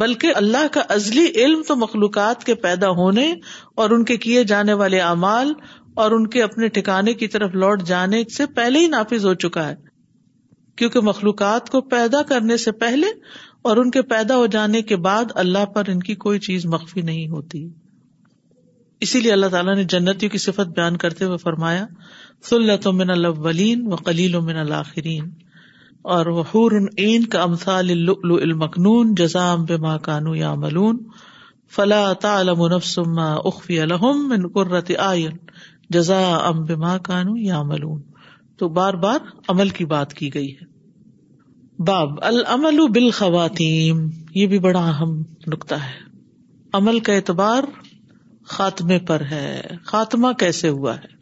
بلکہ 0.00 0.32
اللہ 0.36 0.66
کا 0.72 0.82
ازلی 0.94 1.26
علم 1.44 1.62
تو 1.68 1.76
مخلوقات 1.82 2.44
کے 2.44 2.54
پیدا 2.66 2.88
ہونے 3.00 3.26
اور 3.84 3.90
ان 3.96 4.04
کے 4.10 4.16
کیے 4.24 4.42
جانے 4.50 4.72
والے 4.80 5.00
اعمال 5.00 5.52
اور 6.04 6.10
ان 6.16 6.26
کے 6.34 6.42
اپنے 6.42 6.68
ٹھکانے 6.78 7.14
کی 7.22 7.28
طرف 7.34 7.54
لوٹ 7.62 7.82
جانے 7.90 8.22
سے 8.36 8.46
پہلے 8.56 8.78
ہی 8.78 8.86
نافذ 8.94 9.24
ہو 9.26 9.32
چکا 9.44 9.66
ہے 9.68 9.74
کیونکہ 10.80 11.00
مخلوقات 11.08 11.70
کو 11.70 11.80
پیدا 11.94 12.22
کرنے 12.28 12.56
سے 12.66 12.72
پہلے 12.82 13.06
اور 13.68 13.76
ان 13.76 13.90
کے 13.90 14.02
پیدا 14.10 14.36
ہو 14.36 14.46
جانے 14.56 14.82
کے 14.90 14.96
بعد 15.06 15.32
اللہ 15.44 15.64
پر 15.74 15.88
ان 15.92 16.00
کی 16.08 16.14
کوئی 16.24 16.38
چیز 16.48 16.66
مخفی 16.74 17.02
نہیں 17.10 17.28
ہوتی 17.28 17.66
اسی 19.06 19.20
لیے 19.20 19.32
اللہ 19.32 19.46
تعالیٰ 19.54 19.74
نے 19.76 19.84
جنتیوں 19.94 20.30
کی 20.30 20.38
صفت 20.42 20.68
بیان 20.76 20.96
کرتے 21.06 21.24
ہوئے 21.24 21.38
فرمایا 21.38 21.86
سلۃ 22.48 22.86
من 23.00 23.10
الاولین 23.10 23.92
و 23.92 23.96
کلیل 24.10 24.38
من 24.50 24.56
الآخرین 24.56 25.30
اور 26.14 26.26
حور 26.48 26.70
عین 26.80 27.22
کا 27.30 27.42
امثال 27.42 27.90
المکنون 27.90 29.14
جزام 29.20 29.64
بے 29.70 29.76
ما 29.86 29.96
کانو 30.08 30.34
یا 30.34 30.52
ملون 30.64 30.98
فلا 31.76 32.02
تعلم 32.24 32.60
نفس 32.74 32.98
ما 33.16 33.24
اخفی 33.50 33.78
لهم 33.92 34.20
من 34.32 34.44
قرۃ 34.58 34.92
اعین 35.06 35.40
جزاء 35.96 36.52
بما 36.68 36.92
کانو 37.08 37.34
یا 37.48 37.62
ملون 37.72 37.98
تو 38.62 38.68
بار 38.78 38.98
بار 39.06 39.26
عمل 39.54 39.72
کی 39.80 39.84
بات 39.94 40.14
کی 40.22 40.28
گئی 40.34 40.52
ہے 40.60 40.68
باب 41.90 42.22
العمل 42.30 42.80
بالخواتیم 42.98 44.06
یہ 44.34 44.46
بھی 44.54 44.58
بڑا 44.70 44.86
اہم 44.94 45.20
نقطہ 45.56 45.82
ہے 45.88 45.98
عمل 46.82 47.00
کا 47.08 47.12
اعتبار 47.20 47.68
خاتمے 48.58 48.98
پر 49.12 49.24
ہے 49.34 49.46
خاتمہ 49.92 50.32
کیسے 50.44 50.68
ہوا 50.80 50.94
ہے 51.04 51.14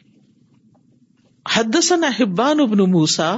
حدثنا 1.56 2.10
حبان 2.20 2.60
ابن 2.68 2.90
موسا 2.98 3.34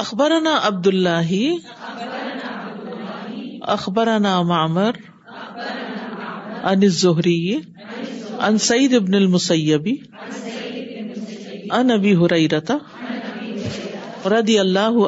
اخبرنا 0.00 0.50
عبد 0.66 0.86
اللہ 0.86 1.28
معمر 4.48 4.98
ان 6.72 6.86
زہری 6.98 7.38
ان 7.54 8.58
سعید 8.66 8.94
ابن 8.98 9.14
المسیبی 9.20 9.94
حریرتا 12.20 12.76
ردی 14.34 14.58
اللہ 14.64 15.00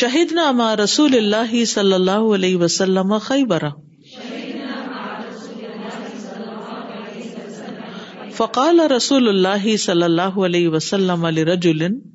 شہید 0.00 0.32
مع 0.56 0.74
رسول 0.82 1.16
اللہ 1.16 1.54
صلی 1.74 1.92
اللہ 2.00 2.28
علیہ 2.36 2.56
وسلم 2.64 3.16
خیبرہ 3.28 3.70
فقال 8.36 8.80
رسول 8.96 9.28
اللہ 9.28 9.64
صلی 9.84 10.02
اللہ 10.02 10.36
علیہ 10.46 10.68
وسلم 10.74 11.24
علی 11.30 11.42
ابو 11.44 12.12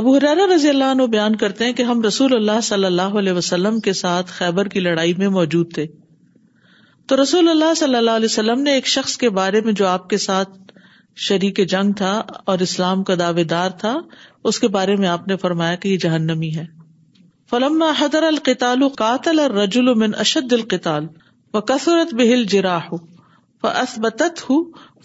ابرا 0.00 0.34
رضی 0.54 0.68
اللہ 0.68 0.84
عنہ 0.84 1.02
بیان 1.02 1.36
کرتے 1.40 1.64
ہیں 1.64 1.72
کہ 1.78 1.82
ہم 1.88 2.02
رسول 2.06 2.34
اللہ 2.34 2.60
صلی 2.68 2.84
اللہ 2.86 3.18
علیہ 3.20 3.32
وسلم 3.40 3.80
کے 3.88 3.92
ساتھ 4.02 4.30
خیبر 4.38 4.68
کی 4.74 4.80
لڑائی 4.88 5.14
میں 5.18 5.28
موجود 5.38 5.72
تھے 5.74 5.86
تو 7.08 7.22
رسول 7.22 7.48
اللہ 7.48 7.74
صلی 7.76 7.96
اللہ 7.96 8.18
علیہ 8.24 8.30
وسلم 8.32 8.60
نے 8.68 8.72
ایک 8.74 8.86
شخص 8.96 9.16
کے 9.24 9.30
بارے 9.40 9.60
میں 9.64 9.72
جو 9.82 9.86
آپ 9.86 10.08
کے 10.10 10.16
ساتھ 10.26 10.58
شریک 11.26 11.60
جنگ 11.68 11.92
تھا 11.96 12.12
اور 12.52 12.58
اسلام 12.66 13.02
کا 13.04 13.14
دعوے 13.18 13.44
دار 13.44 13.70
تھا 13.80 13.96
اس 14.50 14.58
کے 14.60 14.68
بارے 14.76 14.96
میں 14.96 15.08
آپ 15.08 15.26
نے 15.28 15.36
فرمایا 15.42 15.74
کہ 15.82 15.88
یہ 15.88 15.96
جہنمی 16.04 16.54
ہے 16.56 16.64
فلما 17.50 17.90
حدر 17.98 18.22
القتال 18.26 18.88
قاتل 18.98 19.40
الرجل 19.40 19.94
من 20.02 20.14
اشد 20.24 20.52
القتال 20.56 21.06
وكثرت 21.54 22.14
به 22.20 22.30
الجراح 22.40 22.86
فاثبتته 23.64 24.54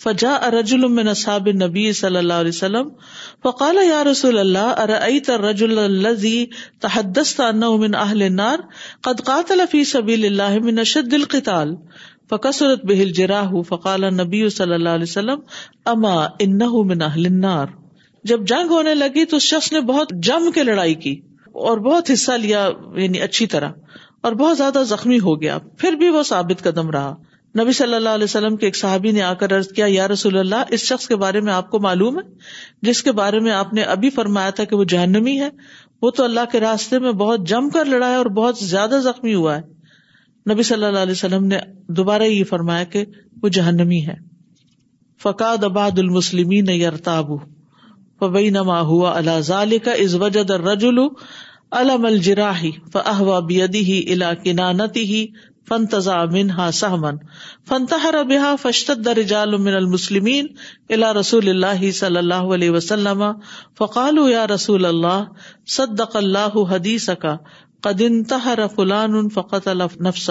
فجاء 0.04 0.38
رجل 0.54 0.88
من 1.00 1.10
اصحاب 1.16 1.50
النبي 1.54 1.84
صلى 1.98 2.20
الله 2.22 2.38
عليه 2.44 2.54
وسلم 2.58 3.44
فقال 3.48 3.82
يا 3.88 4.00
رسول 4.10 4.40
الله 4.44 4.78
ارايت 4.84 5.30
الرجل 5.36 5.76
الذي 5.86 6.36
تحدثت 6.86 7.42
عنه 7.48 7.74
من 7.84 8.00
اهل 8.06 8.28
النار 8.30 8.64
قد 9.10 9.26
قاتل 9.32 9.66
في 9.76 9.84
سبيل 9.92 10.26
الله 10.32 10.64
من 10.70 10.86
اشد 10.86 11.18
القتال 11.22 11.76
فقصرت 12.30 12.86
بہل 12.86 13.12
جراہ 13.18 13.52
فقال 13.68 14.04
نبی 14.14 14.48
صلی 14.56 14.74
اللہ 14.74 14.96
علیہ 15.00 15.10
وسلم 15.10 15.40
اما 15.92 16.14
ان 16.46 16.62
اہل 17.06 17.26
النار 17.26 17.68
جب 18.32 18.46
جنگ 18.48 18.72
ہونے 18.72 18.94
لگی 18.96 19.24
تو 19.34 19.38
اس 19.38 19.44
شخص 19.44 19.72
نے 19.74 19.82
بہت 19.92 20.12
جم 20.30 20.52
کے 20.56 20.64
لڑائی 20.64 20.94
کی 21.04 21.20
اور 21.70 21.78
بہت 21.86 22.12
حصہ 22.14 22.32
لیا 22.42 22.68
یعنی 22.96 23.22
اچھی 23.22 23.46
طرح 23.54 23.70
اور 24.28 24.34
بہت 24.42 24.58
زیادہ 24.58 24.82
زخمی 24.88 25.20
ہو 25.24 25.40
گیا 25.42 25.58
پھر 25.80 25.92
بھی 26.02 26.10
وہ 26.16 26.24
ثابت 26.32 26.64
قدم 26.64 26.90
رہا 26.92 27.16
نبی 27.60 27.72
صلی 27.80 27.94
اللہ 27.96 28.18
علیہ 28.18 28.24
وسلم 28.24 28.56
کے 28.58 28.66
ایک 28.66 28.76
صحابی 28.78 29.12
نے 29.12 29.22
آ 29.28 29.34
کر 29.44 29.52
ارض 29.56 29.68
کیا 29.76 29.86
یا 29.90 30.08
رسول 30.08 30.38
اللہ 30.38 30.74
اس 30.78 30.82
شخص 30.92 31.08
کے 31.08 31.16
بارے 31.24 31.42
میں 31.48 31.54
آپ 31.54 31.70
کو 31.72 31.80
معلوم 31.86 32.18
ہے 32.20 32.24
جس 32.90 33.04
کے 33.04 33.12
بارے 33.22 33.40
میں 33.48 33.52
آپ 33.52 33.74
نے 33.80 33.84
ابھی 33.96 34.10
فرمایا 34.20 34.50
تھا 34.60 34.64
کہ 34.64 34.76
وہ 34.76 34.84
جہنمی 34.96 35.40
ہے 35.42 35.50
وہ 36.02 36.10
تو 36.20 36.24
اللہ 36.24 36.52
کے 36.52 36.60
راستے 36.60 37.00
میں 37.08 37.12
بہت 37.24 37.48
جم 37.54 37.70
کر 37.78 37.86
لڑا 37.96 38.10
ہے 38.10 38.16
اور 38.16 38.26
بہت 38.42 38.58
زیادہ 38.64 39.00
زخمی 39.04 39.34
ہوا 39.36 39.56
ہے 39.58 39.62
نبی 40.50 40.64
صلی 40.64 40.86
اللہ 40.86 40.98
علیہ 41.04 41.12
وسلم 41.12 41.46
نے 41.46 41.58
دوبارہ 41.96 42.24
یہ 42.24 42.44
فرمایا 42.50 42.84
کہ 42.92 43.04
وہ 43.44 43.50
جہنمی 43.56 44.00
ہے 44.08 44.14
فقاد 45.24 45.64
اباد 45.64 46.00
المسلم 46.00 46.52
یرتابو 46.70 47.38
فبئی 48.20 48.50
نما 48.50 48.80
ہوا 48.92 49.18
اللہ 49.18 49.40
ظال 49.48 49.78
کا 49.86 49.92
از 50.04 50.16
وجد 50.22 50.52
رجولو 50.68 51.08
الم 51.80 52.06
الجراہی 52.06 52.72
فہوا 52.94 53.40
بیدی 53.50 53.84
ہی 53.92 54.02
الا 54.14 54.34
کنانتی 54.44 55.04
ہی 55.14 55.26
فن 55.70 55.86
تزا 55.94 56.24
من 56.32 56.50
ہا 56.58 56.70
سہمن 56.74 57.16
فنتحر 57.70 58.16
بحا 58.30 58.56
فشت 58.62 58.92
درجال 59.06 59.58
من 59.66 59.74
المسلمین 59.80 60.48
الا 60.98 61.12
رسول 61.14 61.50
اللہ 61.50 61.90
صلی 62.00 62.18
اللہ 62.18 62.54
علیہ 62.58 62.70
وسلم 62.78 63.24
فقالو 63.78 64.28
یا 64.30 64.46
رسول 64.54 64.86
اللہ 64.94 65.24
صدق 65.78 66.16
اللہ 66.24 66.58
حدیث 66.72 67.10
کا 67.22 67.36
فلان 67.86 69.28
فقط 69.34 69.68
نفس 70.08 70.30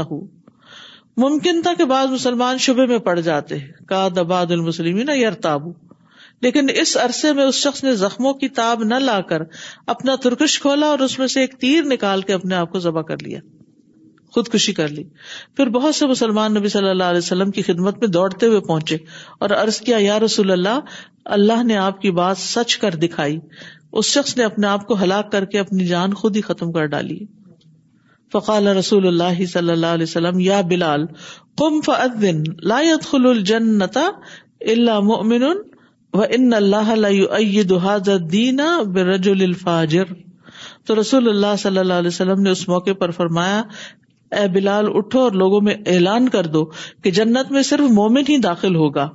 ممکن 1.18 1.60
تھا 1.62 1.72
کہ 1.78 1.84
بعض 1.90 2.08
مسلمان 2.10 2.58
شبے 2.66 2.86
میں 2.86 2.98
پڑ 3.06 3.18
جاتے 3.28 3.58
کا 3.88 4.06
دباد 4.16 4.50
المسلمین 4.56 5.10
یار 5.16 5.32
تابو 5.46 5.72
لیکن 6.42 6.66
اس 6.80 6.96
عرصے 7.02 7.32
میں 7.32 7.44
اس 7.44 7.54
شخص 7.66 7.84
نے 7.84 7.94
زخموں 8.02 8.32
کی 8.42 8.48
تاب 8.58 8.82
نہ 8.84 8.94
لا 9.08 9.20
کر 9.28 9.42
اپنا 9.94 10.16
ترکش 10.22 10.58
کھولا 10.60 10.86
اور 10.86 10.98
اس 11.08 11.18
میں 11.18 11.26
سے 11.36 11.40
ایک 11.40 11.58
تیر 11.60 11.84
نکال 11.94 12.22
کے 12.22 12.32
اپنے 12.32 12.54
آپ 12.54 12.72
کو 12.72 12.78
ذبح 12.88 13.02
کر 13.12 13.22
لیا 13.22 13.40
خودکشی 14.36 14.72
کر 14.78 14.88
لی 14.94 15.02
پھر 15.56 15.68
بہت 15.74 15.94
سے 15.94 16.06
مسلمان 16.06 16.54
نبی 16.54 16.68
صلی 16.72 16.88
اللہ 16.88 17.12
علیہ 17.12 17.22
وسلم 17.24 17.50
کی 17.58 17.62
خدمت 17.68 17.98
میں 18.02 18.08
دوڑتے 18.16 18.46
ہوئے 18.46 18.60
پہنچے 18.66 18.96
اور 19.46 19.50
عرض 19.60 19.78
کیا 19.86 19.96
یا 20.06 20.18
رسول 20.24 20.50
اللہ 20.56 20.90
اللہ 21.36 21.62
نے 21.68 21.76
آپ 21.84 22.00
کی 22.02 22.10
بات 22.18 22.38
سچ 22.40 22.76
کر 22.82 22.94
دکھائی 23.06 23.38
اس 24.00 24.10
شخص 24.18 24.36
نے 24.36 24.44
اپنے 24.44 24.66
آپ 24.72 24.86
کو 24.92 24.98
ہلاک 25.04 25.30
کر 25.36 25.44
کے 25.54 25.58
اپنی 25.64 25.86
جان 25.92 26.14
خود 26.22 26.36
ہی 26.36 26.40
ختم 26.50 26.72
کر 26.76 26.86
ڈالی 26.96 27.18
فقال 28.32 28.66
رسول 28.80 29.06
اللہ 29.12 29.42
صلی 29.54 29.70
اللہ 29.78 29.96
علیہ 29.98 30.08
وسلم 30.10 30.40
یا 30.50 30.60
بلال 30.74 31.06
قم 31.64 31.80
فأذن 31.90 32.42
لا 32.74 32.80
يدخل 32.90 33.26
الجنة 33.32 34.72
الا 34.76 34.98
مؤمن 35.10 35.48
وان 36.20 36.48
اللہ 36.62 36.94
لا 37.04 37.12
يؤيد 37.20 37.76
هذا 37.86 38.16
الدين 38.20 38.62
برجل 38.98 39.46
الفاجر 39.52 40.14
تو 40.88 41.00
رسول 41.00 41.28
اللہ 41.34 41.58
صلی 41.68 41.78
اللہ 41.86 42.02
علیہ 42.04 42.14
وسلم 42.16 42.42
نے 42.42 42.50
اس 42.58 42.68
موقع 42.74 42.92
پر 43.04 43.10
فرمایا 43.20 43.62
اے 44.40 44.46
بلال 44.52 44.86
اٹھو 44.96 45.20
اور 45.20 45.32
لوگوں 45.42 45.60
میں 45.64 45.74
اعلان 45.94 46.28
کر 46.28 46.46
دو 46.54 46.64
کہ 47.04 47.10
جنت 47.18 47.50
میں 47.52 47.62
صرف 47.68 47.90
مومن 47.94 48.22
ہی 48.28 48.36
داخل 48.46 48.76
ہوگا 48.76 49.08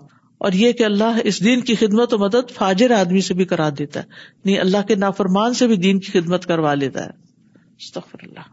اور 0.47 0.51
یہ 0.59 0.71
کہ 0.73 0.83
اللہ 0.85 1.19
اس 1.31 1.43
دین 1.45 1.61
کی 1.69 1.75
خدمت 1.75 2.13
و 2.13 2.17
مدد 2.17 2.51
فاجر 2.55 2.91
آدمی 2.99 3.21
سے 3.21 3.33
بھی 3.41 3.45
کرا 3.45 3.67
دیتا 3.79 3.99
ہے 3.99 4.05
نہیں 4.09 4.55
یعنی 4.55 4.59
اللہ 4.65 4.87
کے 4.87 4.95
نافرمان 5.03 5.53
سے 5.61 5.67
بھی 5.67 5.75
دین 5.77 5.99
کی 5.99 6.19
خدمت 6.19 6.45
کروا 6.51 6.73
لیتا 6.73 7.05
ہے 7.05 7.99
اللہ 8.21 8.49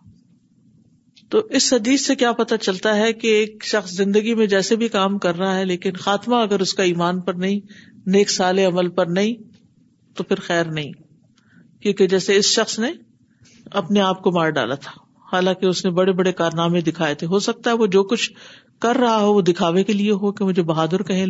تو 1.31 1.39
اس 1.59 1.73
حدیث 1.73 2.07
سے 2.07 2.15
کیا 2.17 2.33
پتہ 2.33 2.55
چلتا 2.61 2.97
ہے 2.97 3.13
کہ 3.13 3.35
ایک 3.39 3.65
شخص 3.71 3.91
زندگی 3.97 4.35
میں 4.35 4.47
جیسے 4.57 4.77
بھی 4.77 4.89
کام 4.89 5.19
کر 5.25 5.37
رہا 5.39 5.57
ہے 5.59 5.65
لیکن 5.65 5.97
خاتمہ 6.05 6.37
اگر 6.45 6.61
اس 6.61 6.73
کا 6.75 6.83
ایمان 6.91 7.21
پر 7.27 7.35
نہیں 7.43 7.61
نیک 8.15 8.31
سال 8.31 8.59
عمل 8.59 8.89
پر 9.01 9.07
نہیں 9.19 9.35
تو 10.17 10.25
پھر 10.25 10.41
خیر 10.47 10.71
نہیں 10.79 10.93
کیونکہ 11.83 12.07
جیسے 12.17 12.37
اس 12.37 12.53
شخص 12.55 12.79
نے 12.79 12.91
اپنے 13.83 14.01
آپ 14.01 14.23
کو 14.23 14.31
مار 14.33 14.51
ڈالا 14.59 14.75
تھا 14.85 15.07
حالانکہ 15.33 15.67
اس 15.67 15.85
نے 15.85 15.91
بڑے 15.99 16.13
بڑے 16.19 16.33
کارنامے 16.37 16.81
دکھائے 16.81 17.15
تھے 17.23 17.27
ہو 17.31 17.39
سکتا 17.47 17.71
ہے 17.71 17.77
وہ 17.81 17.87
جو 17.97 18.03
کچھ 18.13 18.31
کر 18.85 18.97
رہا 19.05 19.17
ہو 19.25 19.33
وہ 19.35 19.41
دکھاوے 19.49 19.83
کے 19.85 19.93
لیے 19.93 20.13
ہو 20.21 20.31
کہ 20.39 20.45
مجھے 20.45 20.63
بہادر 20.71 21.03
کہیں 21.11 21.27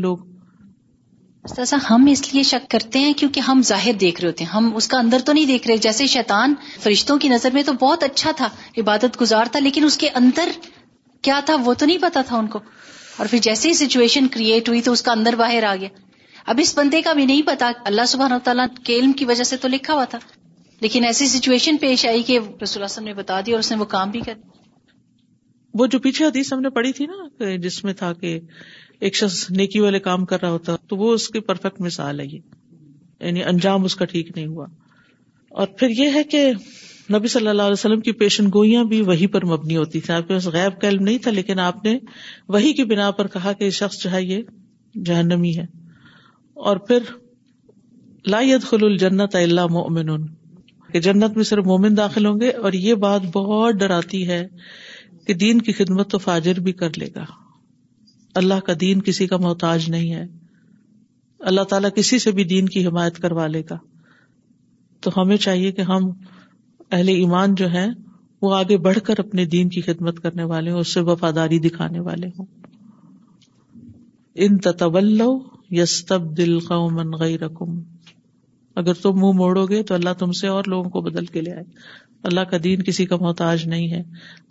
کہ 1.56 1.74
ہم 1.88 2.06
اس 2.10 2.32
لیے 2.32 2.42
شک 2.52 2.70
کرتے 2.70 2.98
ہیں 2.98 3.12
کیونکہ 3.16 3.40
ہم 3.48 3.60
ظاہر 3.66 3.92
دیکھ 4.00 4.20
رہے 4.20 4.28
ہوتے 4.28 4.44
ہیں 4.44 4.50
ہم 4.54 4.70
اس 4.76 4.88
کا 4.88 4.98
اندر 4.98 5.18
تو 5.26 5.32
نہیں 5.32 5.46
دیکھ 5.46 5.66
رہے 5.68 5.76
جیسے 5.88 6.06
شیطان 6.14 6.54
فرشتوں 6.82 7.18
کی 7.24 7.28
نظر 7.28 7.50
میں 7.54 7.62
تو 7.66 7.72
بہت 7.80 8.02
اچھا 8.04 8.30
تھا 8.36 8.48
عبادت 8.80 9.20
گزار 9.20 9.46
تھا 9.52 9.60
لیکن 9.60 9.84
اس 9.84 9.96
کے 9.98 10.08
اندر 10.22 10.48
کیا 11.28 11.40
تھا 11.46 11.56
وہ 11.64 11.74
تو 11.78 11.86
نہیں 11.86 11.98
پتا 12.02 12.22
تھا 12.28 12.36
ان 12.38 12.46
کو 12.48 12.58
اور 13.18 13.26
پھر 13.30 13.38
جیسے 13.42 13.68
ہی 13.68 13.74
سچویشن 13.74 14.28
کریٹ 14.34 14.68
ہوئی 14.68 14.82
تو 14.88 14.92
اس 14.92 15.02
کا 15.02 15.12
اندر 15.12 15.34
باہر 15.38 15.64
آ 15.70 15.74
گیا 15.80 15.88
اب 16.50 16.60
اس 16.62 16.76
بندے 16.78 17.02
کا 17.02 17.12
بھی 17.12 17.24
نہیں 17.26 17.42
پتا 17.46 17.70
اللہ 17.84 18.06
سبحانہ 18.08 18.34
تعالیٰ 18.44 18.66
کے 18.84 18.94
علم 18.98 19.12
کی 19.12 19.24
وجہ 19.30 19.42
سے 19.50 19.56
تو 19.64 19.68
لکھا 19.68 19.94
ہوا 19.94 20.04
تھا 20.12 20.18
لیکن 20.80 21.04
ایسی 21.04 21.26
سچویشن 21.26 21.76
پیش 21.80 22.04
آئی 22.06 22.22
کہ 22.22 22.38
رسول 22.62 22.82
اللہ 22.82 23.00
نے 23.00 23.06
نے 23.06 23.14
بتا 23.14 23.40
دیا 23.46 23.54
اور 23.54 23.60
اس 23.62 23.72
وہ 23.78 23.84
کام 23.94 24.10
بھی 24.10 24.20
کر 24.26 24.34
وہ 25.78 25.86
جو 25.94 25.98
پیچھے 26.04 26.24
حدیث 26.24 26.52
ہم 26.52 26.60
نے 26.60 26.70
پڑھی 26.76 26.92
تھی 26.98 27.06
نا 27.06 27.54
جس 27.62 27.82
میں 27.84 27.92
تھا 27.94 28.12
کہ 28.20 28.38
ایک 29.06 29.16
شخص 29.16 29.44
نیکی 29.56 29.80
والے 29.80 29.98
کام 30.00 30.24
کر 30.32 30.40
رہا 30.42 30.50
ہوتا 30.50 30.76
تو 30.88 30.96
وہ 30.96 31.12
اس 31.14 31.26
کی 31.34 31.40
پرفیکٹ 31.48 31.80
مثال 31.80 32.20
ہے 32.20 32.26
یہ 32.26 32.38
یعنی 33.26 33.42
انجام 33.52 33.84
اس 33.84 33.96
کا 33.96 34.04
ٹھیک 34.12 34.30
نہیں 34.36 34.46
ہوا 34.46 34.66
اور 35.60 35.66
پھر 35.78 35.90
یہ 35.98 36.14
ہے 36.14 36.22
کہ 36.34 36.50
نبی 37.14 37.28
صلی 37.28 37.48
اللہ 37.48 37.62
علیہ 37.62 37.72
وسلم 37.78 38.00
کی 38.08 38.12
پیشن 38.22 38.48
گوئیاں 38.54 38.82
بھی 38.88 39.00
وہی 39.10 39.26
پر 39.34 39.44
مبنی 39.52 39.76
ہوتی 39.76 40.00
تھیں 40.06 40.16
آپ 40.16 40.26
کے 40.28 40.34
پاس 40.34 40.46
غیب 40.56 40.80
کا 40.80 40.88
علم 40.88 41.02
نہیں 41.04 41.18
تھا 41.26 41.30
لیکن 41.30 41.58
آپ 41.66 41.84
نے 41.84 41.98
وہی 42.56 42.72
کی 42.80 42.84
بنا 42.94 43.10
پر 43.20 43.26
کہا 43.34 43.52
کہ 43.60 43.64
یہ 43.64 43.70
شخص 43.80 44.02
جو 44.02 44.10
ہے 44.12 44.22
یہ 44.22 44.42
جہنمی 45.06 45.56
ہے 45.56 45.66
اور 46.70 46.76
پھر 46.88 47.12
لائیت 48.34 48.74
الجنت 48.82 49.34
اللہ 49.36 49.66
مؤمنون 49.70 50.26
کہ 50.92 51.00
جنت 51.06 51.36
میں 51.36 51.44
صرف 51.44 51.64
مومن 51.66 51.96
داخل 51.96 52.26
ہوں 52.26 52.40
گے 52.40 52.50
اور 52.68 52.72
یہ 52.86 52.94
بات 53.06 53.22
بہت 53.32 53.74
ڈراتی 53.80 54.26
ہے 54.28 54.42
کہ 55.26 55.34
دین 55.44 55.60
کی 55.62 55.72
خدمت 55.80 56.10
تو 56.10 56.18
فاجر 56.26 56.60
بھی 56.68 56.72
کر 56.82 56.98
لے 56.98 57.08
گا 57.14 57.24
اللہ 58.42 58.60
کا 58.66 58.72
دین 58.80 59.00
کسی 59.02 59.26
کا 59.26 59.36
محتاج 59.46 59.88
نہیں 59.90 60.12
ہے 60.14 60.26
اللہ 61.50 61.64
تعالیٰ 61.70 61.90
کسی 61.96 62.18
سے 62.18 62.30
بھی 62.38 62.44
دین 62.52 62.68
کی 62.74 62.86
حمایت 62.86 63.18
کروا 63.22 63.46
لے 63.46 63.62
گا 63.70 63.76
تو 65.06 65.10
ہمیں 65.16 65.36
چاہیے 65.44 65.72
کہ 65.72 65.82
ہم 65.90 66.08
اہل 66.90 67.08
ایمان 67.08 67.54
جو 67.60 67.68
ہیں 67.74 67.86
وہ 68.42 68.54
آگے 68.54 68.76
بڑھ 68.86 68.98
کر 69.06 69.18
اپنے 69.20 69.44
دین 69.52 69.68
کی 69.74 69.80
خدمت 69.88 70.20
کرنے 70.22 70.44
والے 70.52 70.70
ہوں 70.70 70.80
اس 70.80 70.94
سے 70.94 71.00
وفاداری 71.10 71.58
دکھانے 71.68 72.00
والے 72.08 72.28
ہوں 72.38 72.46
ان 74.46 74.58
تطول 74.66 75.20
یستبدل 75.20 75.72
یس 75.78 76.04
تب 76.06 76.36
دل 76.36 76.58
قومن 76.68 77.14
اگر 78.80 78.94
تم 79.02 79.16
منہ 79.20 79.32
موڑو 79.38 79.66
گے 79.70 79.82
تو 79.86 79.94
اللہ 79.94 80.12
تم 80.18 80.32
سے 80.40 80.48
اور 80.56 80.64
لوگوں 80.72 80.90
کو 80.96 81.00
بدل 81.10 81.24
کے 81.36 81.40
لے 81.46 81.52
آئے 81.52 81.62
اللہ 82.30 82.44
کا 82.50 82.56
دین 82.64 82.82
کسی 82.88 83.04
کا 83.12 83.16
محتاج 83.20 83.64
نہیں 83.72 83.90
ہے 83.92 84.02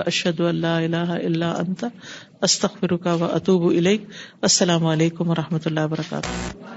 اشد 0.07 0.40
اللہ 0.51 0.66
اللہ 0.66 1.14
اللہ 1.20 1.85
استخر 2.51 2.92
و 3.01 3.24
اتوب 3.33 3.64
الیک 3.70 4.07
السلام 4.51 4.87
علیکم 4.96 5.31
و 5.31 5.35
رحمۃ 5.44 5.66
اللہ 5.72 5.88
وبرکاتہ 5.92 6.77